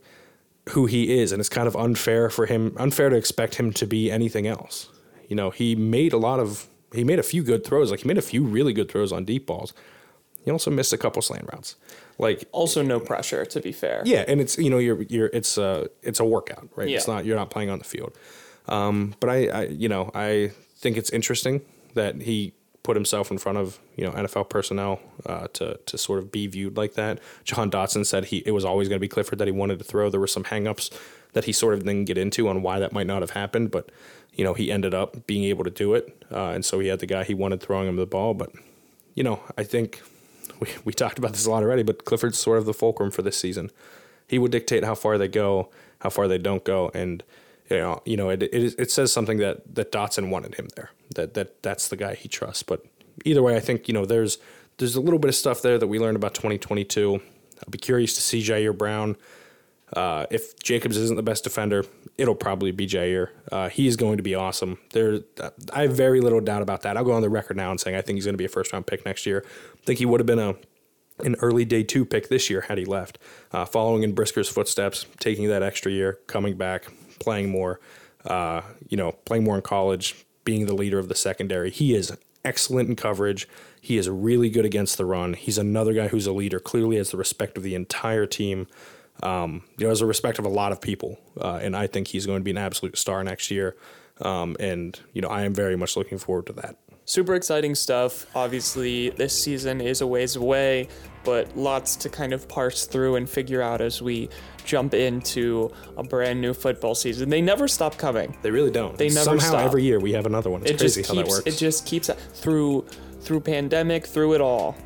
[0.71, 3.87] who he is, and it's kind of unfair for him, unfair to expect him to
[3.87, 4.89] be anything else.
[5.31, 7.91] You know, he made a lot of he made a few good throws.
[7.93, 9.73] Like he made a few really good throws on deep balls.
[10.45, 11.77] He also missed a couple slant routes.
[12.19, 14.03] Like also no pressure to be fair.
[14.05, 16.89] Yeah, and it's you know you're you're it's a it's a workout, right?
[16.89, 16.97] Yeah.
[16.97, 18.19] It's not you're not playing on the field.
[18.67, 21.63] Um, but I, I you know I think it's interesting
[21.95, 22.53] that he
[22.83, 26.47] put himself in front of you know NFL personnel uh, to to sort of be
[26.47, 27.19] viewed like that.
[27.45, 29.85] Jahan Dotson said he it was always going to be Clifford that he wanted to
[29.85, 30.11] throw.
[30.11, 30.91] There were some hangups
[31.33, 33.91] that he sort of didn't get into on why that might not have happened, but
[34.35, 36.25] you know, he ended up being able to do it.
[36.31, 38.35] Uh, and so he had the guy he wanted throwing him the ball.
[38.35, 38.51] But,
[39.15, 40.03] you know, I think
[40.61, 43.23] we, we talked about this a lot already, but Clifford's sort of the fulcrum for
[43.23, 43.71] this season.
[44.27, 45.69] He would dictate how far they go,
[46.01, 46.91] how far they don't go.
[46.95, 47.23] And
[47.71, 50.91] you know, you know, it, it, it says something that, that Dotson wanted him there,
[51.15, 52.63] that, that that's the guy he trusts.
[52.63, 52.85] But
[53.25, 54.39] either way, I think, you know, there's,
[54.79, 57.15] there's a little bit of stuff there that we learned about 2022.
[57.15, 59.17] I'll be curious to see Ji'Ayir Brown.
[59.93, 61.85] Uh, if Jacobs isn't the best defender,
[62.17, 63.29] it'll probably be Ji'Ayir.
[63.51, 64.79] Uh, he is going to be awesome.
[64.93, 65.21] There,
[65.73, 66.97] I have very little doubt about that.
[66.97, 68.49] I'll go on the record now and saying I think he's going to be a
[68.49, 69.45] first round pick next year.
[69.75, 70.55] I think he would have been a
[71.25, 73.19] an early day two pick this year had he left,
[73.53, 76.87] uh, following in Brisker's footsteps, taking that extra year, coming back,
[77.21, 77.81] playing more,
[78.25, 81.71] uh, you know, playing more in college, being the leader of the secondary.
[81.71, 83.49] He is excellent in coverage.
[83.81, 85.35] He is really good against the run.
[85.35, 88.67] He's another guy who's a leader, clearly has the respect of the entire team.
[89.23, 92.09] Um, you know, has the respect of a lot of people, uh, and I think
[92.09, 93.77] he's going to be an absolute star next year.
[94.23, 96.77] Um, and you know, I am very much looking forward to that
[97.11, 98.25] super exciting stuff.
[98.37, 100.87] Obviously, this season is a ways away,
[101.25, 104.29] but lots to kind of parse through and figure out as we
[104.65, 107.29] jump into a brand new football season.
[107.29, 108.37] They never stop coming.
[108.43, 108.97] They really don't.
[108.97, 109.65] They never Somehow stop.
[109.65, 110.63] every year we have another one.
[110.63, 111.47] It's it crazy just how keeps, that works.
[111.57, 112.87] It just keeps uh, through
[113.21, 114.77] through pandemic, through it all.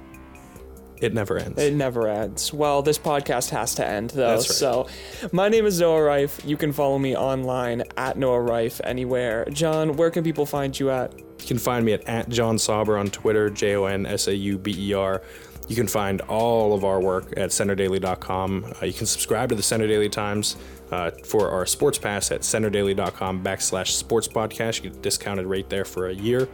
[1.01, 1.61] It never ends.
[1.61, 2.53] It never ends.
[2.53, 4.37] Well, this podcast has to end though.
[4.37, 4.57] That's right.
[4.57, 4.87] So,
[5.33, 6.47] my name is Noah Riffe.
[6.47, 9.45] You can follow me online at Noah Riffe anywhere.
[9.51, 11.13] Jon, where can people find you at?
[11.19, 14.35] You can find me at, at Jon Sauber on Twitter, J O N S A
[14.35, 15.23] U B E R.
[15.69, 18.75] You can find all of our work at centredaily.com.
[18.83, 20.57] Uh, you can subscribe to the Centre Daily Times
[20.91, 24.83] uh, for our sports pass at centredaily.com backslash sports podcast.
[24.83, 26.49] You get a discounted rate there for a year.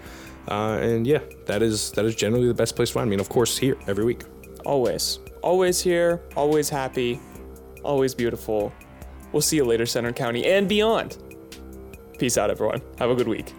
[0.51, 3.15] Uh, and yeah, that is that is generally the best place to find me.
[3.15, 4.23] And of course, here every week.
[4.65, 5.21] Always.
[5.43, 7.19] Always here, always happy,
[7.83, 8.73] always beautiful.
[9.33, 11.17] We'll see you later, Centre County and beyond.
[12.19, 12.83] Peace out, everyone.
[12.99, 13.55] Have a good week.